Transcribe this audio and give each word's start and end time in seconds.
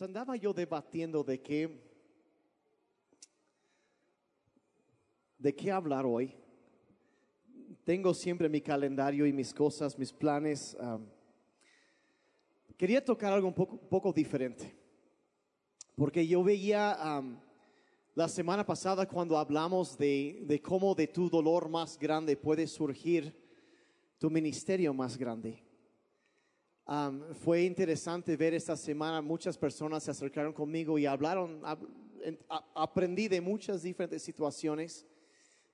Pues 0.00 0.08
andaba 0.08 0.34
yo 0.34 0.54
debatiendo 0.54 1.22
de 1.22 1.42
qué, 1.42 1.78
de 5.36 5.54
qué 5.54 5.70
hablar 5.70 6.06
hoy. 6.06 6.34
Tengo 7.84 8.14
siempre 8.14 8.48
mi 8.48 8.62
calendario 8.62 9.26
y 9.26 9.32
mis 9.34 9.52
cosas, 9.52 9.98
mis 9.98 10.10
planes. 10.10 10.74
quería 12.78 13.04
tocar 13.04 13.34
algo 13.34 13.48
un 13.48 13.52
poco, 13.52 14.10
diferente. 14.10 14.74
Porque 15.94 16.26
yo 16.26 16.42
veía 16.42 17.22
la 18.14 18.28
semana 18.28 18.64
pasada 18.64 19.06
cuando 19.06 19.36
hablamos 19.36 19.98
de, 19.98 20.44
de 20.46 20.62
cómo 20.62 20.94
de 20.94 21.08
tu 21.08 21.28
dolor 21.28 21.68
más 21.68 21.98
grande 21.98 22.38
puede 22.38 22.66
surgir 22.66 23.34
tu 24.16 24.30
ministerio 24.30 24.94
más 24.94 25.18
grande. 25.18 25.69
Um, 26.90 27.22
fue 27.34 27.62
interesante 27.62 28.36
ver 28.36 28.52
esta 28.52 28.76
semana, 28.76 29.22
muchas 29.22 29.56
personas 29.56 30.02
se 30.02 30.10
acercaron 30.10 30.52
conmigo 30.52 30.98
y 30.98 31.06
hablaron, 31.06 31.62
hab- 31.62 31.86
en- 32.20 32.36
a- 32.48 32.64
aprendí 32.74 33.28
de 33.28 33.40
muchas 33.40 33.82
diferentes 33.84 34.24
situaciones, 34.24 35.06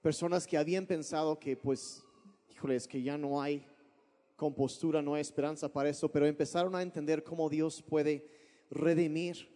personas 0.02 0.46
que 0.46 0.58
habían 0.58 0.84
pensado 0.84 1.38
que 1.38 1.56
pues, 1.56 2.04
híjole, 2.50 2.76
es 2.76 2.86
que 2.86 3.02
ya 3.02 3.16
no 3.16 3.40
hay 3.40 3.66
compostura, 4.36 5.00
no 5.00 5.14
hay 5.14 5.22
esperanza 5.22 5.72
para 5.72 5.88
eso, 5.88 6.06
pero 6.12 6.26
empezaron 6.26 6.74
a 6.76 6.82
entender 6.82 7.24
cómo 7.24 7.48
Dios 7.48 7.80
puede 7.80 8.28
redimir 8.70 9.48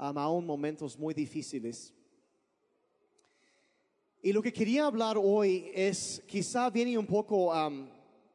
um, 0.00 0.18
aún 0.18 0.44
momentos 0.44 0.98
muy 0.98 1.14
difíciles. 1.14 1.94
Y 4.22 4.32
lo 4.32 4.42
que 4.42 4.52
quería 4.52 4.86
hablar 4.86 5.16
hoy 5.22 5.70
es, 5.72 6.20
quizá 6.26 6.68
viene 6.68 6.98
un 6.98 7.06
poco 7.06 7.52
um, 7.54 7.88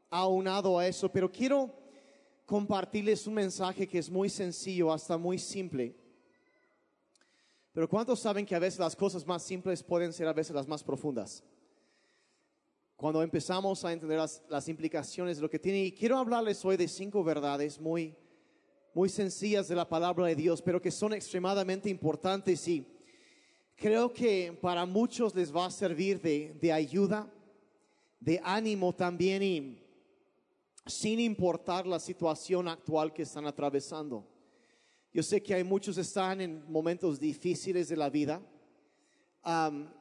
aunado 0.10 0.80
a 0.80 0.88
eso, 0.88 1.12
pero 1.12 1.30
quiero 1.30 1.81
compartirles 2.52 3.26
un 3.28 3.36
mensaje 3.36 3.88
que 3.88 3.98
es 3.98 4.10
muy 4.10 4.28
sencillo, 4.28 4.92
hasta 4.92 5.18
muy 5.18 5.40
simple. 5.40 5.96
Pero 7.72 7.88
¿cuántos 7.88 8.20
saben 8.20 8.46
que 8.46 8.54
a 8.54 8.60
veces 8.60 8.78
las 8.78 8.94
cosas 8.94 9.26
más 9.26 9.42
simples 9.42 9.82
pueden 9.82 10.12
ser 10.12 10.28
a 10.28 10.34
veces 10.34 10.54
las 10.54 10.68
más 10.68 10.84
profundas? 10.84 11.46
Cuando 12.98 13.24
empezamos 13.24 13.86
a 13.86 13.94
entender 13.94 14.18
las, 14.18 14.44
las 14.50 14.68
implicaciones 14.68 15.38
de 15.38 15.44
lo 15.44 15.50
que 15.50 15.60
tiene, 15.60 15.86
y 15.86 15.92
quiero 15.94 16.18
hablarles 16.18 16.66
hoy 16.66 16.76
de 16.76 16.90
cinco 16.90 17.24
verdades 17.24 17.80
muy, 17.80 18.18
muy 18.94 19.08
sencillas 19.08 19.70
de 19.70 19.76
la 19.76 19.88
palabra 19.88 20.26
de 20.26 20.36
Dios, 20.36 20.62
pero 20.62 20.82
que 20.82 20.92
son 20.92 21.14
extremadamente 21.14 21.90
importantes 21.90 22.68
y 22.68 22.86
creo 23.78 24.12
que 24.12 24.60
para 24.62 24.86
muchos 24.86 25.34
les 25.34 25.56
va 25.56 25.68
a 25.68 25.72
servir 25.72 26.20
de, 26.20 26.54
de 26.60 26.74
ayuda, 26.74 27.32
de 28.20 28.42
ánimo 28.44 28.94
también 28.94 29.42
y 29.42 29.81
sin 30.86 31.20
importar 31.20 31.86
la 31.86 32.00
situación 32.00 32.68
actual 32.68 33.14
que 33.14 33.24
están 33.24 33.46
atravesando. 33.46 34.28
Yo 35.14 35.22
sé 35.24 35.42
que 35.44 35.54
hay 35.54 35.64
muchos 35.64 35.96
que 35.96 36.02
están 36.02 36.42
en 36.42 36.64
momentos 36.72 37.20
difíciles 37.20 37.90
de 37.90 37.98
la 37.98 38.10
vida. 38.10 38.42
Am, 39.44 39.94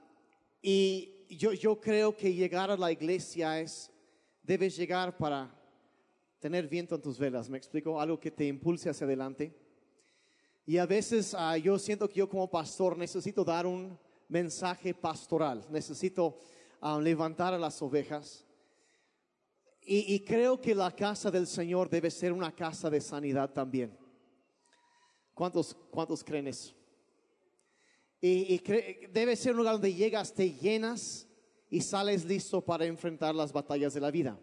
y 0.63 1.27
yo, 1.29 1.53
yo 1.53 1.81
creo 1.81 2.17
que 2.17 2.33
llegar 2.33 2.71
a 2.71 2.77
la 2.77 2.93
iglesia 2.93 3.61
es, 3.61 3.91
debes 4.43 4.77
llegar 4.77 5.17
para 5.17 5.55
tener 6.39 6.69
viento 6.69 6.95
en 6.95 7.03
tus 7.03 7.19
velas. 7.19 7.49
¿Me 7.49 7.59
explico? 7.59 8.01
Algo 8.01 8.19
que 8.19 8.31
te 8.31 8.47
impulse 8.47 8.89
hacia 8.89 9.05
adelante. 9.05 9.55
Y 10.65 10.79
a 10.79 10.87
veces 10.87 11.35
ah, 11.37 11.57
yo 11.59 11.79
siento 11.79 12.09
que 12.09 12.15
yo 12.15 12.29
como 12.29 12.49
pastor 12.49 12.97
necesito 12.97 13.45
dar 13.45 13.67
un 13.67 13.99
mensaje 14.29 14.95
pastoral. 14.95 15.67
Necesito 15.71 16.39
ah, 16.81 16.99
levantar 17.01 17.53
a 17.53 17.59
las 17.59 17.83
ovejas. 17.83 18.45
Y, 19.83 20.21
creo 20.21 20.61
que 20.61 20.75
la 20.75 20.95
casa 20.95 21.31
del 21.31 21.47
Señor 21.47 21.89
debe 21.89 22.11
ser 22.11 22.33
una 22.33 22.55
casa 22.55 22.89
de 22.91 23.01
sanidad 23.01 23.51
también. 23.51 23.97
¿Cuántos, 25.35 25.75
cuántos 25.91 26.23
creen 26.23 26.47
eso? 26.49 26.75
Y, 28.21 28.59
debe 29.09 29.35
ser 29.37 29.53
un 29.53 29.59
lugar 29.59 29.75
donde 29.75 29.93
llegas, 29.93 30.33
te 30.33 30.53
llenas 30.53 31.27
y 31.71 31.81
sales 31.81 32.25
listo 32.25 32.61
para 32.61 32.85
enfrentar 32.85 33.35
las 33.35 33.53
batallas 33.53 33.95
de 33.95 34.01
la 34.01 34.11
vida. 34.11 34.39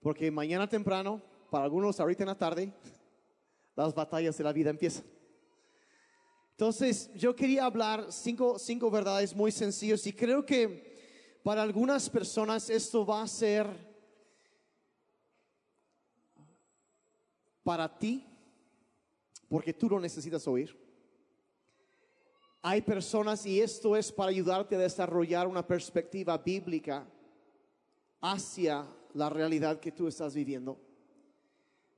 Porque 0.00 0.30
mañana 0.30 0.68
temprano, 0.68 1.22
para 1.50 1.64
algunos 1.64 1.98
ahorita 1.98 2.24
en 2.24 2.28
la 2.28 2.38
tarde, 2.38 2.72
las 3.74 3.94
batallas 3.94 4.36
de 4.36 4.44
la 4.44 4.52
vida 4.52 4.70
empiezan. 4.70 5.04
Entonces, 6.50 7.10
yo 7.14 7.34
quería 7.34 7.64
hablar 7.64 8.12
cinco, 8.12 8.58
cinco 8.60 8.90
verdades 8.90 9.34
muy 9.34 9.50
sencillas 9.50 10.06
y 10.06 10.12
creo 10.12 10.46
que 10.46 10.94
para 11.42 11.62
algunas 11.62 12.08
personas 12.08 12.70
esto 12.70 13.04
va 13.04 13.22
a 13.22 13.28
ser 13.28 13.93
para 17.64 17.98
ti, 17.98 18.24
porque 19.48 19.72
tú 19.72 19.88
lo 19.88 19.98
necesitas 19.98 20.46
oír. 20.46 20.78
Hay 22.62 22.82
personas, 22.82 23.44
y 23.44 23.60
esto 23.60 23.96
es 23.96 24.12
para 24.12 24.30
ayudarte 24.30 24.76
a 24.76 24.78
desarrollar 24.78 25.48
una 25.48 25.66
perspectiva 25.66 26.38
bíblica 26.38 27.06
hacia 28.20 28.86
la 29.14 29.28
realidad 29.28 29.80
que 29.80 29.92
tú 29.92 30.06
estás 30.06 30.34
viviendo. 30.34 30.80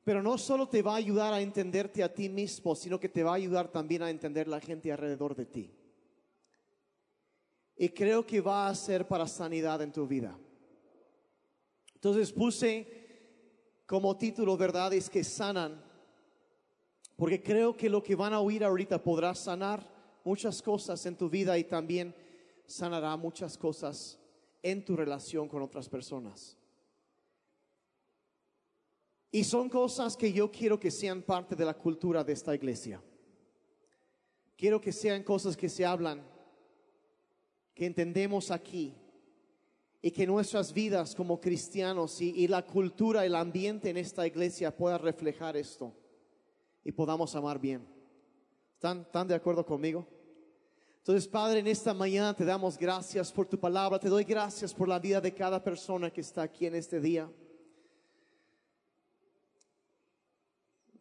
Pero 0.02 0.22
no 0.22 0.38
solo 0.38 0.68
te 0.68 0.82
va 0.82 0.94
a 0.94 0.96
ayudar 0.96 1.32
a 1.34 1.40
entenderte 1.40 2.02
a 2.02 2.12
ti 2.12 2.28
mismo, 2.28 2.74
sino 2.74 2.98
que 2.98 3.08
te 3.08 3.22
va 3.22 3.32
a 3.32 3.36
ayudar 3.36 3.70
también 3.70 4.02
a 4.02 4.10
entender 4.10 4.48
la 4.48 4.60
gente 4.60 4.90
alrededor 4.90 5.34
de 5.34 5.46
ti. 5.46 5.72
Y 7.76 7.88
creo 7.90 8.24
que 8.24 8.40
va 8.40 8.68
a 8.68 8.74
ser 8.74 9.06
para 9.06 9.26
sanidad 9.26 9.82
en 9.82 9.92
tu 9.92 10.06
vida. 10.06 10.38
Entonces 11.94 12.32
puse 12.32 13.05
como 13.86 14.16
título 14.16 14.56
verdades 14.56 15.08
que 15.08 15.22
sanan, 15.22 15.80
porque 17.16 17.42
creo 17.42 17.76
que 17.76 17.88
lo 17.88 18.02
que 18.02 18.16
van 18.16 18.34
a 18.34 18.40
oír 18.40 18.64
ahorita 18.64 19.02
podrá 19.02 19.34
sanar 19.34 19.88
muchas 20.24 20.60
cosas 20.60 21.06
en 21.06 21.16
tu 21.16 21.30
vida 21.30 21.56
y 21.56 21.64
también 21.64 22.14
sanará 22.66 23.16
muchas 23.16 23.56
cosas 23.56 24.18
en 24.62 24.84
tu 24.84 24.96
relación 24.96 25.48
con 25.48 25.62
otras 25.62 25.88
personas. 25.88 26.56
Y 29.30 29.44
son 29.44 29.68
cosas 29.68 30.16
que 30.16 30.32
yo 30.32 30.50
quiero 30.50 30.80
que 30.80 30.90
sean 30.90 31.22
parte 31.22 31.54
de 31.54 31.64
la 31.64 31.74
cultura 31.74 32.24
de 32.24 32.32
esta 32.32 32.54
iglesia. 32.54 33.02
Quiero 34.56 34.80
que 34.80 34.92
sean 34.92 35.22
cosas 35.22 35.56
que 35.56 35.68
se 35.68 35.84
hablan, 35.84 36.26
que 37.74 37.86
entendemos 37.86 38.50
aquí 38.50 38.94
y 40.02 40.10
que 40.10 40.26
nuestras 40.26 40.72
vidas 40.72 41.14
como 41.14 41.40
cristianos 41.40 42.20
y, 42.20 42.46
la 42.48 42.64
cultura, 42.64 43.24
el 43.24 43.34
ambiente 43.34 43.90
en 43.90 43.96
esta 43.96 44.26
iglesia 44.26 44.76
pueda 44.76 44.98
reflejar 44.98 45.56
esto 45.56 45.92
y 46.84 46.92
podamos 46.92 47.34
amar 47.34 47.58
bien. 47.58 47.86
¿Están, 48.74 49.00
¿Están 49.00 49.26
de 49.26 49.34
acuerdo 49.34 49.64
conmigo? 49.64 50.06
Entonces, 50.98 51.28
Padre, 51.28 51.60
en 51.60 51.66
esta 51.68 51.94
mañana 51.94 52.34
te 52.34 52.44
damos 52.44 52.76
gracias 52.76 53.32
por 53.32 53.46
tu 53.46 53.58
palabra, 53.58 53.98
te 53.98 54.08
doy 54.08 54.24
gracias 54.24 54.74
por 54.74 54.88
la 54.88 54.98
vida 54.98 55.20
de 55.20 55.32
cada 55.32 55.62
persona 55.62 56.10
que 56.10 56.20
está 56.20 56.42
aquí 56.42 56.66
en 56.66 56.74
este 56.74 57.00
día. 57.00 57.30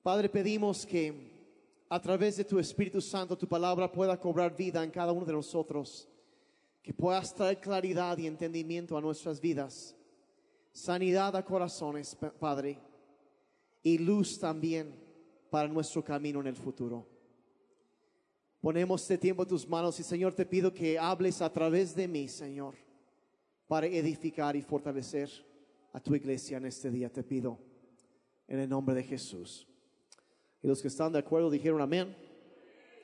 Padre, 0.01 0.29
pedimos 0.29 0.85
que 0.85 1.33
a 1.89 1.99
través 1.99 2.37
de 2.37 2.45
tu 2.45 2.59
Espíritu 2.59 3.01
Santo 3.01 3.37
tu 3.37 3.47
palabra 3.47 3.91
pueda 3.91 4.19
cobrar 4.19 4.55
vida 4.55 4.83
en 4.83 4.91
cada 4.91 5.11
uno 5.11 5.25
de 5.25 5.33
nosotros, 5.33 6.07
que 6.85 6.93
puedas 6.93 7.33
traer 7.33 7.59
claridad 7.59 8.15
y 8.19 8.27
entendimiento 8.27 8.95
a 8.95 9.01
nuestras 9.01 9.41
vidas, 9.41 9.95
sanidad 10.71 11.35
a 11.35 11.43
corazones, 11.43 12.13
Pa- 12.13 12.29
Padre, 12.31 12.77
y 13.81 13.97
luz 13.97 14.37
también 14.39 14.93
para 15.49 15.67
nuestro 15.67 16.03
camino 16.03 16.41
en 16.41 16.45
el 16.45 16.55
futuro. 16.55 17.07
Ponemos 18.61 19.01
este 19.01 19.17
tiempo 19.17 19.41
en 19.41 19.49
tus 19.49 19.67
manos 19.67 19.99
y 19.99 20.03
Señor 20.03 20.33
te 20.35 20.45
pido 20.45 20.71
que 20.71 20.99
hables 20.99 21.41
a 21.41 21.51
través 21.51 21.95
de 21.95 22.07
mí, 22.07 22.27
Señor, 22.27 22.75
para 23.67 23.87
edificar 23.87 24.55
y 24.55 24.61
fortalecer 24.61 25.31
a 25.91 25.99
tu 25.99 26.13
iglesia 26.13 26.57
en 26.57 26.65
este 26.67 26.91
día, 26.91 27.09
te 27.11 27.23
pido, 27.23 27.57
en 28.47 28.59
el 28.59 28.69
nombre 28.69 28.93
de 28.93 29.01
Jesús. 29.01 29.65
Y 30.61 30.67
los 30.67 30.83
que 30.83 30.89
están 30.89 31.11
de 31.13 31.17
acuerdo 31.17 31.49
dijeron 31.49 31.81
amén. 31.81 32.15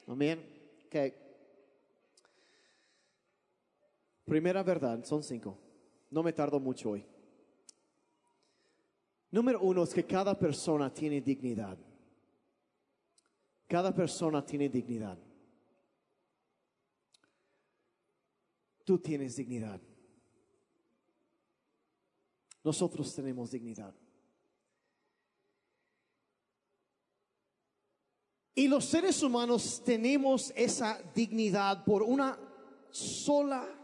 Amén. 0.06 0.40
Ok. 0.86 1.21
Primera 4.26 4.64
verdad, 4.64 5.04
son 5.04 5.24
cinco. 5.24 5.58
No 6.10 6.24
me 6.24 6.34
tardo 6.34 6.60
mucho 6.60 6.92
hoy. 6.92 7.06
Número 9.32 9.62
uno 9.62 9.84
es 9.84 9.94
que 9.94 10.06
cada 10.06 10.38
persona 10.38 10.94
tiene 10.94 11.22
dignidad. 11.22 11.78
Cada 13.68 13.94
persona 13.94 14.46
tiene 14.46 14.68
dignidad. 14.68 15.18
Tú 18.84 19.00
tienes 19.00 19.38
dignidad. 19.38 19.80
Nosotros 22.64 23.16
tenemos 23.16 23.52
dignidad. 23.52 23.96
Y 28.54 28.68
los 28.68 28.86
seres 28.86 29.24
humanos 29.24 29.82
tenemos 29.84 30.52
esa 30.56 31.02
dignidad 31.16 31.86
por 31.86 32.04
una 32.04 32.38
sola 32.92 33.81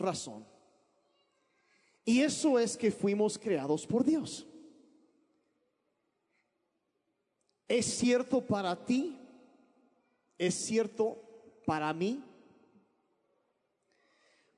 razón. 0.00 0.44
Y 2.04 2.20
eso 2.20 2.58
es 2.58 2.76
que 2.76 2.90
fuimos 2.90 3.38
creados 3.38 3.86
por 3.86 4.04
Dios. 4.04 4.46
Es 7.68 7.86
cierto 7.86 8.44
para 8.44 8.74
ti 8.84 9.16
es 10.40 10.54
cierto 10.54 11.18
para 11.66 11.92
mí, 11.92 12.24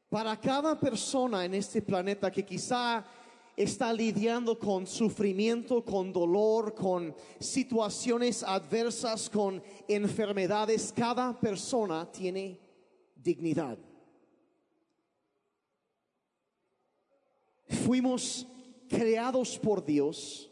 para 0.09 0.41
cada 0.41 0.79
persona 0.79 1.45
en 1.45 1.55
este 1.55 1.83
planeta 1.83 2.31
que 2.31 2.45
quizá 2.45 3.05
está 3.57 3.93
lidiando 3.93 4.57
con 4.57 4.87
sufrimiento, 4.87 5.85
con 5.85 6.13
dolor, 6.13 6.73
con 6.73 7.17
situaciones 7.41 8.45
adversas, 8.45 9.29
con 9.29 9.61
enfermedades, 9.89 10.93
cada 10.97 11.41
persona 11.41 12.09
tiene 12.13 12.61
dignidad. 13.17 13.77
Fuimos 17.73 18.47
creados 18.89 19.59
por 19.59 19.85
Dios 19.85 20.51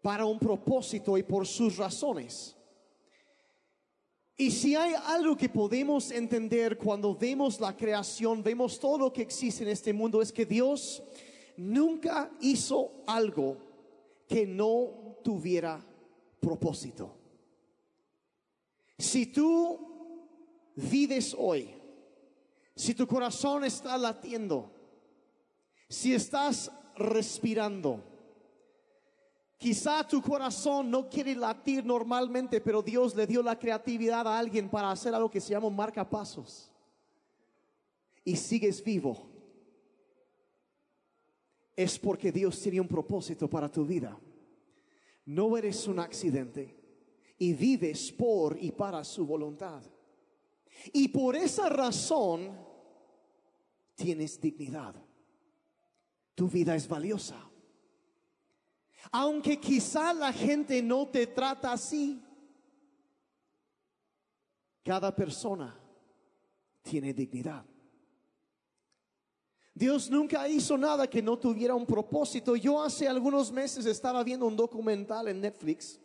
para 0.00 0.24
un 0.24 0.38
propósito 0.38 1.16
y 1.18 1.22
por 1.22 1.46
sus 1.46 1.76
razones. 1.76 2.56
Y 4.36 4.50
si 4.50 4.74
hay 4.74 4.94
algo 5.06 5.36
que 5.36 5.48
podemos 5.48 6.10
entender 6.10 6.76
cuando 6.78 7.14
vemos 7.14 7.60
la 7.60 7.76
creación, 7.76 8.42
vemos 8.42 8.80
todo 8.80 8.98
lo 8.98 9.12
que 9.12 9.22
existe 9.22 9.62
en 9.62 9.70
este 9.70 9.92
mundo, 9.92 10.20
es 10.20 10.32
que 10.32 10.46
Dios 10.46 11.02
nunca 11.56 12.30
hizo 12.40 13.04
algo 13.06 13.56
que 14.26 14.46
no 14.46 15.18
tuviera 15.22 15.84
propósito. 16.40 17.14
Si 18.98 19.26
tú 19.26 19.78
vives 20.74 21.36
hoy, 21.38 21.68
si 22.74 22.94
tu 22.94 23.06
corazón 23.06 23.64
está 23.64 23.98
latiendo, 23.98 24.81
si 25.92 26.14
estás 26.14 26.72
respirando, 26.96 28.02
quizá 29.58 30.06
tu 30.08 30.22
corazón 30.22 30.90
no 30.90 31.08
quiere 31.08 31.34
latir 31.34 31.84
normalmente, 31.84 32.62
pero 32.62 32.80
Dios 32.80 33.14
le 33.14 33.26
dio 33.26 33.42
la 33.42 33.58
creatividad 33.58 34.26
a 34.26 34.38
alguien 34.38 34.70
para 34.70 34.90
hacer 34.90 35.14
algo 35.14 35.30
que 35.30 35.40
se 35.40 35.50
llama 35.50 35.68
marcapasos. 35.68 36.72
Y 38.24 38.36
sigues 38.36 38.82
vivo 38.82 39.28
es 41.76 41.98
porque 41.98 42.32
Dios 42.32 42.58
tiene 42.60 42.80
un 42.80 42.88
propósito 42.88 43.48
para 43.48 43.70
tu 43.70 43.84
vida. 43.84 44.18
No 45.26 45.56
eres 45.58 45.86
un 45.86 45.98
accidente 45.98 46.74
y 47.36 47.52
vives 47.52 48.12
por 48.12 48.56
y 48.58 48.72
para 48.72 49.04
su 49.04 49.26
voluntad. 49.26 49.82
Y 50.92 51.08
por 51.08 51.36
esa 51.36 51.68
razón 51.68 52.58
tienes 53.94 54.40
dignidad. 54.40 54.94
Tu 56.34 56.48
vida 56.48 56.74
es 56.74 56.88
valiosa. 56.88 57.36
Aunque 59.10 59.58
quizá 59.58 60.12
la 60.12 60.32
gente 60.32 60.82
no 60.82 61.08
te 61.08 61.26
trata 61.26 61.72
así, 61.72 62.22
cada 64.82 65.14
persona 65.14 65.78
tiene 66.82 67.12
dignidad. 67.12 67.64
Dios 69.74 70.10
nunca 70.10 70.46
hizo 70.48 70.76
nada 70.76 71.08
que 71.08 71.22
no 71.22 71.38
tuviera 71.38 71.74
un 71.74 71.86
propósito. 71.86 72.56
Yo 72.56 72.82
hace 72.82 73.08
algunos 73.08 73.50
meses 73.50 73.86
estaba 73.86 74.22
viendo 74.22 74.46
un 74.46 74.56
documental 74.56 75.28
en 75.28 75.40
Netflix. 75.40 75.98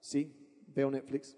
Sí, 0.00 0.34
veo 0.66 0.90
Netflix. 0.90 1.36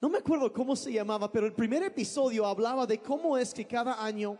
No 0.00 0.10
me 0.10 0.18
acuerdo 0.18 0.52
cómo 0.52 0.76
se 0.76 0.92
llamaba, 0.92 1.32
pero 1.32 1.46
el 1.46 1.54
primer 1.54 1.82
episodio 1.82 2.44
hablaba 2.44 2.86
de 2.86 3.00
cómo 3.00 3.38
es 3.38 3.54
que 3.54 3.66
cada 3.66 4.04
año 4.04 4.38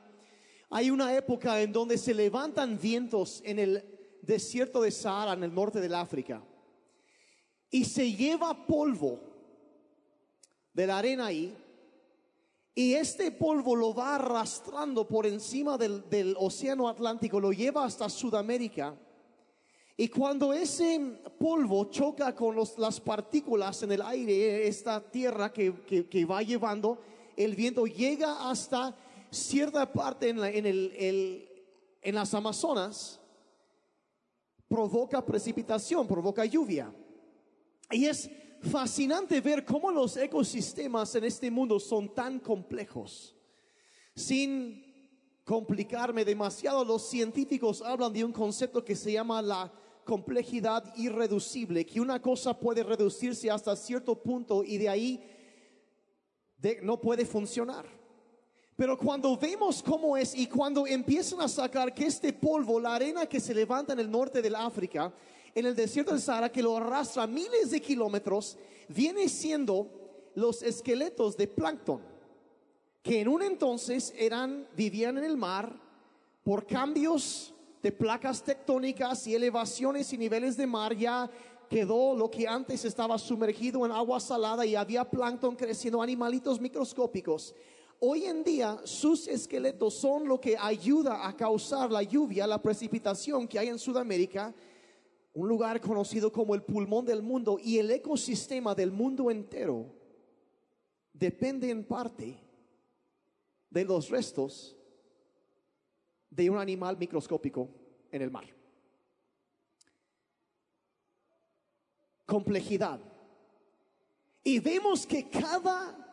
hay 0.70 0.90
una 0.90 1.14
época 1.16 1.60
en 1.60 1.72
donde 1.72 1.98
se 1.98 2.14
levantan 2.14 2.78
vientos 2.78 3.42
en 3.44 3.58
el 3.58 4.18
desierto 4.22 4.82
de 4.82 4.90
Sahara, 4.90 5.32
en 5.32 5.44
el 5.44 5.54
norte 5.54 5.80
del 5.80 5.94
África, 5.94 6.42
y 7.70 7.84
se 7.84 8.12
lleva 8.12 8.66
polvo 8.66 9.20
de 10.72 10.86
la 10.86 10.98
arena 10.98 11.26
ahí 11.26 11.56
y 12.78 12.92
este 12.92 13.30
polvo 13.30 13.74
lo 13.74 13.94
va 13.94 14.16
arrastrando 14.16 15.08
por 15.08 15.26
encima 15.26 15.78
del, 15.78 16.36
océano 16.38 16.90
Atlántico, 16.90 17.40
lo 17.40 17.50
lleva 17.50 17.86
hasta 17.86 18.10
Sudamérica. 18.10 18.94
Y 19.96 20.08
cuando 20.08 20.52
ese 20.52 21.00
polvo 21.38 21.86
choca 21.86 22.34
con 22.34 22.54
las 22.76 23.00
partículas 23.00 23.82
en 23.82 23.92
el 23.92 24.02
aire, 24.02 24.68
esta 24.68 25.00
tierra 25.00 25.50
que, 25.50 26.26
va 26.30 26.42
llevando, 26.42 26.98
el 27.34 27.56
viento 27.56 27.86
llega 27.86 28.50
hasta 28.50 28.94
cierta 29.30 29.92
parte 29.92 30.28
en, 30.28 30.38
en 32.02 32.14
las 32.14 32.34
Amazonas, 32.34 33.20
provoca 34.68 35.24
precipitación, 35.24 36.06
provoca 36.06 36.44
lluvia. 36.44 36.92
Y 37.90 38.06
es 38.06 38.30
fascinante 38.62 39.40
ver 39.40 39.64
cómo 39.64 39.90
los 39.90 40.16
ecosistemas 40.16 41.14
en 41.14 41.24
este 41.24 41.50
mundo 41.50 41.78
son 41.78 42.12
tan 42.14 42.40
complejos. 42.40 43.36
Sin 44.14 44.82
complicarme 45.44 46.24
demasiado, 46.24 46.84
los 46.84 47.08
científicos 47.08 47.82
hablan 47.82 48.12
de 48.12 48.24
un 48.24 48.32
concepto 48.32 48.84
que 48.84 48.96
se 48.96 49.12
llama 49.12 49.40
la 49.42 49.72
complejidad 50.04 50.94
irreducible, 50.96 51.84
que 51.84 52.00
una 52.00 52.20
cosa 52.20 52.58
puede 52.58 52.82
reducirse 52.82 53.50
hasta 53.50 53.76
cierto 53.76 54.14
punto 54.22 54.64
y 54.64 54.78
de 54.78 54.88
ahí 54.88 55.30
no 56.82 57.00
puede 57.00 57.26
funcionar. 57.26 57.95
Pero 58.76 58.98
cuando 58.98 59.36
vemos 59.38 59.82
cómo 59.82 60.16
es 60.18 60.34
y 60.34 60.46
cuando 60.46 60.86
empiezan 60.86 61.40
a 61.40 61.48
sacar 61.48 61.94
que 61.94 62.04
este 62.04 62.34
polvo, 62.34 62.78
la 62.78 62.94
arena 62.94 63.24
que 63.26 63.40
se 63.40 63.54
levanta 63.54 63.94
en 63.94 64.00
el 64.00 64.10
norte 64.10 64.42
del 64.42 64.54
África, 64.54 65.12
en 65.54 65.64
el 65.64 65.74
desierto 65.74 66.12
del 66.12 66.20
Sahara 66.20 66.52
que 66.52 66.62
lo 66.62 66.76
arrastra 66.76 67.26
miles 67.26 67.70
de 67.70 67.80
kilómetros, 67.80 68.58
viene 68.88 69.30
siendo 69.30 69.88
los 70.34 70.62
esqueletos 70.62 71.38
de 71.38 71.48
plancton, 71.48 72.02
que 73.02 73.20
en 73.20 73.28
un 73.28 73.42
entonces 73.42 74.12
eran, 74.18 74.68
vivían 74.76 75.16
en 75.16 75.24
el 75.24 75.38
mar 75.38 75.74
por 76.44 76.66
cambios 76.66 77.54
de 77.82 77.90
placas 77.90 78.42
tectónicas 78.42 79.26
y 79.26 79.34
elevaciones 79.34 80.12
y 80.12 80.18
niveles 80.18 80.56
de 80.58 80.66
mar, 80.66 80.94
ya 80.94 81.30
quedó 81.70 82.14
lo 82.14 82.30
que 82.30 82.46
antes 82.46 82.84
estaba 82.84 83.16
sumergido 83.16 83.86
en 83.86 83.92
agua 83.92 84.20
salada 84.20 84.66
y 84.66 84.76
había 84.76 85.08
plancton 85.08 85.56
creciendo, 85.56 86.02
animalitos 86.02 86.60
microscópicos. 86.60 87.54
Hoy 88.00 88.24
en 88.24 88.44
día 88.44 88.78
sus 88.84 89.26
esqueletos 89.26 89.94
son 89.94 90.28
lo 90.28 90.40
que 90.40 90.56
ayuda 90.56 91.26
a 91.26 91.36
causar 91.36 91.90
la 91.90 92.02
lluvia, 92.02 92.46
la 92.46 92.60
precipitación 92.60 93.48
que 93.48 93.58
hay 93.58 93.68
en 93.68 93.78
Sudamérica 93.78 94.54
un 95.36 95.48
lugar 95.48 95.82
conocido 95.82 96.32
como 96.32 96.54
el 96.54 96.62
pulmón 96.62 97.04
del 97.04 97.20
mundo 97.20 97.58
y 97.62 97.76
el 97.78 97.90
ecosistema 97.90 98.74
del 98.74 98.90
mundo 98.90 99.30
entero 99.30 99.94
depende 101.12 101.68
en 101.70 101.84
parte 101.84 102.38
de 103.68 103.84
los 103.84 104.08
restos 104.08 104.74
de 106.30 106.48
un 106.48 106.56
animal 106.56 106.96
microscópico 106.96 107.68
en 108.10 108.22
el 108.22 108.30
mar. 108.30 108.46
Complejidad. 112.24 113.00
Y 114.42 114.58
vemos 114.58 115.06
que 115.06 115.28
cada 115.28 116.05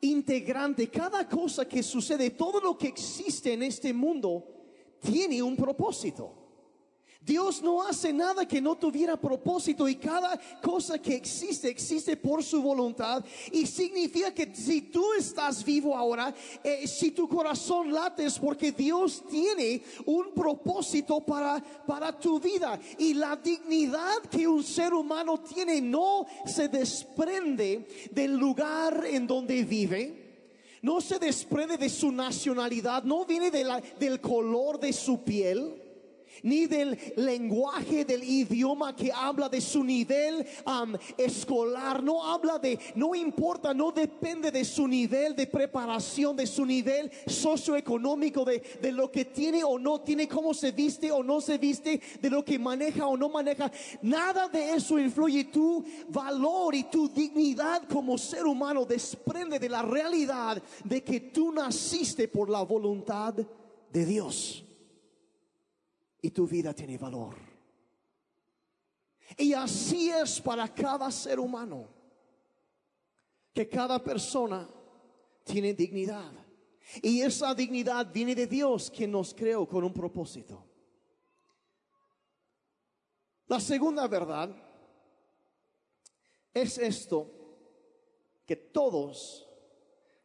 integrante, 0.00 0.88
cada 0.88 1.28
cosa 1.28 1.66
que 1.66 1.82
sucede, 1.82 2.30
todo 2.30 2.60
lo 2.60 2.76
que 2.76 2.88
existe 2.88 3.52
en 3.52 3.62
este 3.62 3.92
mundo, 3.92 4.44
tiene 5.00 5.42
un 5.42 5.56
propósito. 5.56 6.45
Dios 7.26 7.60
no 7.60 7.82
hace 7.82 8.12
nada 8.12 8.46
que 8.46 8.60
no 8.60 8.76
tuviera 8.76 9.16
propósito 9.16 9.88
y 9.88 9.96
cada 9.96 10.38
cosa 10.62 10.96
que 11.00 11.16
existe 11.16 11.68
existe 11.68 12.16
por 12.16 12.44
su 12.44 12.62
voluntad. 12.62 13.24
Y 13.50 13.66
significa 13.66 14.32
que 14.32 14.54
si 14.54 14.82
tú 14.82 15.12
estás 15.18 15.64
vivo 15.64 15.96
ahora, 15.96 16.32
eh, 16.62 16.86
si 16.86 17.10
tu 17.10 17.28
corazón 17.28 17.92
late 17.92 18.26
es 18.26 18.38
porque 18.38 18.70
Dios 18.70 19.24
tiene 19.28 19.82
un 20.04 20.32
propósito 20.34 21.18
para, 21.20 21.60
para 21.84 22.16
tu 22.16 22.38
vida. 22.38 22.78
Y 22.96 23.14
la 23.14 23.34
dignidad 23.34 24.22
que 24.30 24.46
un 24.46 24.62
ser 24.62 24.94
humano 24.94 25.40
tiene 25.40 25.80
no 25.80 26.26
se 26.46 26.68
desprende 26.68 27.88
del 28.12 28.36
lugar 28.36 29.04
en 29.04 29.26
donde 29.26 29.64
vive. 29.64 30.26
No 30.80 31.00
se 31.00 31.18
desprende 31.18 31.76
de 31.76 31.88
su 31.88 32.12
nacionalidad, 32.12 33.02
no 33.02 33.24
viene 33.24 33.50
de 33.50 33.64
la, 33.64 33.80
del 33.80 34.20
color 34.20 34.78
de 34.78 34.92
su 34.92 35.24
piel 35.24 35.85
ni 36.42 36.66
del 36.66 36.98
lenguaje 37.16 38.04
del 38.04 38.22
idioma 38.22 38.94
que 38.94 39.12
habla 39.12 39.48
de 39.48 39.60
su 39.60 39.82
nivel 39.82 40.46
escolar, 41.16 42.02
no 42.02 42.24
habla 42.24 42.58
de, 42.58 42.78
no 42.94 43.14
importa, 43.14 43.72
no 43.74 43.92
depende 43.92 44.50
de 44.50 44.64
su 44.64 44.86
nivel 44.86 45.34
de 45.34 45.46
preparación, 45.46 46.36
de 46.36 46.46
su 46.46 46.64
nivel 46.64 47.10
socioeconómico, 47.26 48.44
de, 48.44 48.62
de 48.80 48.92
lo 48.92 49.10
que 49.10 49.24
tiene 49.24 49.64
o 49.64 49.78
no 49.78 50.00
tiene, 50.00 50.28
cómo 50.28 50.54
se 50.54 50.72
viste 50.72 51.10
o 51.10 51.22
no 51.22 51.40
se 51.40 51.58
viste, 51.58 52.00
de 52.20 52.30
lo 52.30 52.44
que 52.44 52.58
maneja 52.58 53.06
o 53.06 53.16
no 53.16 53.28
maneja. 53.28 53.70
Nada 54.02 54.48
de 54.48 54.74
eso 54.74 54.98
influye. 54.98 55.44
Tu 55.44 55.84
valor 56.08 56.74
y 56.74 56.84
tu 56.84 57.08
dignidad 57.08 57.82
como 57.88 58.18
ser 58.18 58.46
humano 58.46 58.84
desprende 58.84 59.58
de 59.58 59.68
la 59.68 59.82
realidad 59.82 60.62
de 60.84 61.02
que 61.02 61.20
tú 61.20 61.52
naciste 61.52 62.28
por 62.28 62.50
la 62.50 62.62
voluntad 62.62 63.34
de 63.34 64.04
Dios 64.04 64.65
y 66.26 66.30
tu 66.32 66.44
vida 66.44 66.74
tiene 66.74 66.98
valor. 66.98 67.36
Y 69.38 69.52
así 69.52 70.10
es 70.10 70.40
para 70.40 70.72
cada 70.74 71.10
ser 71.10 71.38
humano. 71.38 71.94
que 73.54 73.66
cada 73.70 73.98
persona 74.02 74.68
tiene 75.42 75.72
dignidad. 75.72 76.30
Y 77.00 77.22
esa 77.22 77.54
dignidad 77.54 78.12
viene 78.12 78.34
de 78.34 78.46
Dios, 78.46 78.90
quien 78.90 79.10
nos 79.10 79.32
creó 79.32 79.66
con 79.66 79.82
un 79.82 79.94
propósito. 79.94 80.62
La 83.46 83.58
segunda 83.58 84.06
verdad 84.08 84.54
es 86.52 86.76
esto, 86.76 87.30
que 88.44 88.56
todos 88.56 89.48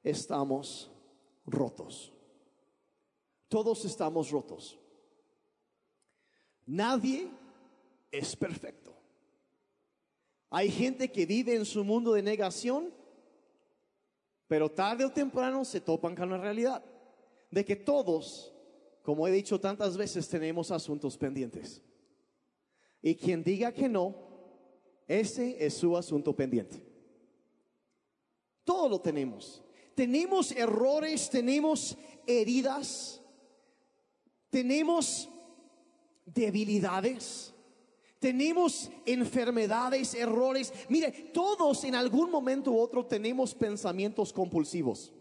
estamos 0.04 0.92
rotos. 1.46 2.12
Todos 3.48 3.86
estamos 3.86 4.30
rotos. 4.30 4.81
Nadie 6.72 7.28
es 8.10 8.34
perfecto. 8.34 8.96
Hay 10.50 10.72
gente 10.72 11.12
que 11.12 11.26
vive 11.26 11.54
en 11.54 11.66
su 11.66 11.84
mundo 11.84 12.14
de 12.14 12.24
negación, 12.24 12.94
pero 14.48 14.72
tarde 14.72 15.04
o 15.04 15.12
temprano 15.12 15.66
se 15.66 15.82
topan 15.82 16.16
con 16.16 16.30
la 16.30 16.38
realidad 16.38 16.82
de 17.50 17.66
que 17.66 17.76
todos, 17.76 18.54
como 19.04 19.28
he 19.28 19.32
dicho 19.32 19.60
tantas 19.60 19.98
veces, 19.98 20.30
tenemos 20.30 20.72
asuntos 20.72 21.18
pendientes. 21.18 21.82
Y 23.02 23.16
quien 23.16 23.44
diga 23.44 23.74
que 23.74 23.90
no, 23.90 24.16
ese 25.10 25.66
es 25.66 25.74
su 25.74 25.98
asunto 25.98 26.34
pendiente. 26.34 26.82
Todo 28.64 28.88
lo 28.88 29.02
tenemos. 29.02 29.62
Tenemos 29.94 30.54
errores, 30.54 31.30
tenemos 31.30 31.98
heridas, 32.26 33.22
tenemos 34.50 35.28
debilidades, 36.34 37.54
tenemos 38.22 38.92
enfermedades, 39.08 40.14
errores. 40.14 40.72
Mire, 40.90 41.12
todos 41.34 41.84
en 41.84 41.96
algún 41.96 42.30
momento 42.30 42.72
u 42.72 42.80
otro 42.80 43.04
tenemos 43.04 43.56
pensamientos 43.56 44.32
compulsivos. 44.32 45.12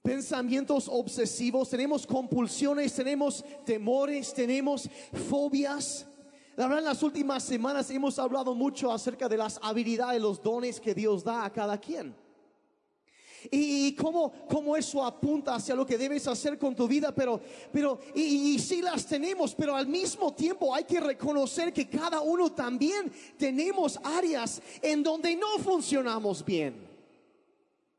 Pensamientos 0.00 0.88
obsesivos, 0.88 1.68
tenemos 1.68 2.06
compulsiones, 2.06 2.94
tenemos 2.94 3.44
temores, 3.64 4.32
tenemos 4.32 4.88
fobias. 5.28 6.06
La 6.54 6.68
verdad, 6.68 6.78
en 6.78 6.84
las 6.84 7.02
últimas 7.02 7.42
semanas 7.42 7.90
hemos 7.90 8.20
hablado 8.20 8.54
mucho 8.54 8.92
acerca 8.92 9.28
de 9.28 9.36
las 9.36 9.58
habilidades, 9.60 10.22
los 10.22 10.40
dones 10.40 10.80
que 10.80 10.94
Dios 10.94 11.24
da 11.24 11.44
a 11.44 11.52
cada 11.52 11.80
quien 11.80 12.14
y, 13.50 13.94
cómo, 13.94 14.32
cómo, 14.48 14.76
eso 14.76 15.04
apunta 15.04 15.54
hacia 15.54 15.74
lo 15.74 15.86
que 15.86 15.98
debes 15.98 16.26
hacer 16.26 16.58
con 16.58 16.74
tu 16.74 16.88
vida, 16.88 17.14
pero, 17.14 17.40
pero, 17.72 17.98
y, 18.14 18.54
y 18.54 18.58
sí 18.58 18.82
las 18.82 19.06
tenemos, 19.06 19.54
pero 19.54 19.74
al 19.74 19.86
mismo 19.86 20.34
tiempo 20.34 20.74
hay 20.74 20.84
que 20.84 21.00
reconocer 21.00 21.72
que 21.72 21.88
cada 21.88 22.20
uno 22.20 22.52
también 22.52 23.12
tenemos 23.36 23.98
áreas 24.02 24.60
en 24.82 25.02
donde 25.02 25.36
no 25.36 25.58
funcionamos 25.58 26.44
bien. 26.44 26.86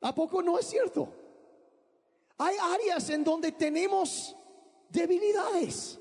¿A 0.01 0.13
poco 0.13 0.41
no 0.41 0.60
es 0.60 0.67
cierto? 0.67 1.10
Hay 2.38 2.56
áreas 2.58 3.10
en 3.10 3.24
donde 3.24 3.51
tenemos 3.51 4.36
debilidades, 4.89 6.00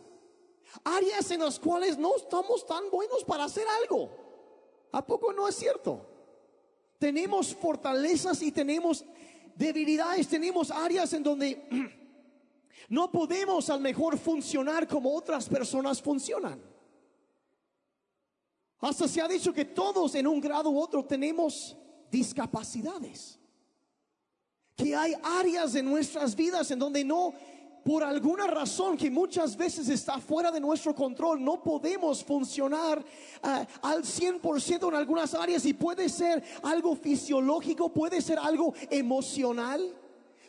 áreas 0.85 1.31
en 1.31 1.41
las 1.41 1.59
cuales 1.59 1.97
no 1.97 2.17
estamos 2.17 2.67
tan 2.67 2.91
buenos 2.91 3.25
para 3.25 3.45
hacer 3.45 3.67
algo. 3.83 4.11
¿A 4.93 5.05
poco 5.05 5.33
no 5.33 5.49
es 5.49 5.57
cierto? 5.57 6.16
Tenemos 6.99 7.55
fortalezas 7.55 8.43
y 8.43 8.51
tenemos 8.51 9.05
debilidades, 9.55 10.29
tenemos 10.29 10.71
áreas 10.71 11.13
en 11.13 11.23
donde 11.23 11.69
no 12.89 13.11
podemos 13.11 13.69
al 13.71 13.81
mejor 13.81 14.19
funcionar 14.19 14.87
como 14.87 15.15
otras 15.15 15.49
personas 15.49 16.01
funcionan. 16.01 16.61
Hasta 18.79 19.09
se 19.09 19.21
ha 19.21 19.29
dicho 19.29 19.53
que 19.53 19.65
todos 19.65 20.15
en 20.15 20.27
un 20.27 20.41
grado 20.41 20.71
u 20.71 20.79
otro 20.79 21.05
tenemos 21.05 21.77
discapacidades. 22.11 23.39
Que 24.77 24.95
hay 24.95 25.15
áreas 25.23 25.73
de 25.73 25.83
nuestras 25.83 26.37
vidas 26.37 26.71
en 26.71 26.79
donde 26.79 27.03
no 27.03 27.33
por 27.87 28.03
alguna 28.03 28.49
razón 28.49 28.97
que 28.97 29.09
muchas 29.09 29.57
veces 29.57 29.89
está 29.89 30.19
fuera 30.19 30.51
de 30.51 30.59
nuestro 30.59 30.93
control, 30.93 31.43
no 31.43 31.63
podemos 31.63 32.25
funcionar 32.25 32.99
uh, 32.99 33.49
al 33.81 34.03
100% 34.03 34.89
en 34.89 34.95
algunas 34.97 35.35
áreas 35.35 35.65
y 35.65 35.73
puede 35.73 36.09
ser 36.09 36.43
algo 36.65 36.97
fisiológico, 36.97 37.89
puede 37.93 38.21
ser 38.21 38.41
algo 38.41 38.75
emocional. 38.91 39.95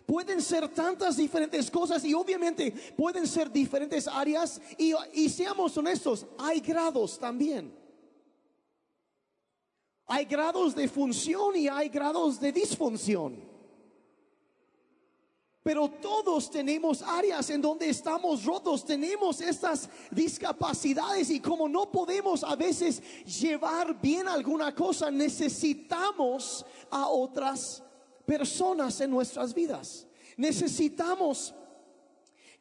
Pueden 0.08 0.42
ser 0.42 0.70
tantas 0.70 1.18
diferentes 1.18 1.70
cosas 1.70 2.04
y 2.06 2.14
obviamente 2.14 2.72
pueden 2.96 3.28
ser 3.28 3.52
diferentes 3.52 4.08
áreas 4.08 4.60
y, 4.78 4.94
y 5.14 5.30
seamos 5.30 5.78
honestos, 5.78 6.26
hay 6.40 6.60
grados 6.60 7.20
también. 7.20 7.72
Hay 10.08 10.26
grados 10.26 10.74
de 10.74 10.88
función 10.88 11.56
y 11.56 11.68
hay 11.68 11.90
grados 11.90 12.40
de 12.40 12.52
disfunción. 12.52 13.47
Pero 15.68 15.90
todos 15.90 16.50
tenemos 16.50 17.02
áreas 17.02 17.50
en 17.50 17.62
donde 17.62 17.90
estamos 17.90 18.46
rotos, 18.46 18.86
tenemos 18.86 19.42
estas 19.42 19.90
discapacidades 20.10 21.30
y 21.30 21.42
como 21.42 21.68
no 21.68 21.92
podemos 21.92 22.42
a 22.42 22.56
veces 22.56 23.04
llevar 23.26 24.00
bien 24.00 24.30
alguna 24.30 24.74
cosa, 24.74 25.12
necesitamos 25.12 26.66
a 26.90 27.10
otras 27.10 27.84
personas 28.26 29.02
en 29.02 29.12
nuestras 29.12 29.54
vidas. 29.54 30.08
Necesitamos 30.38 31.54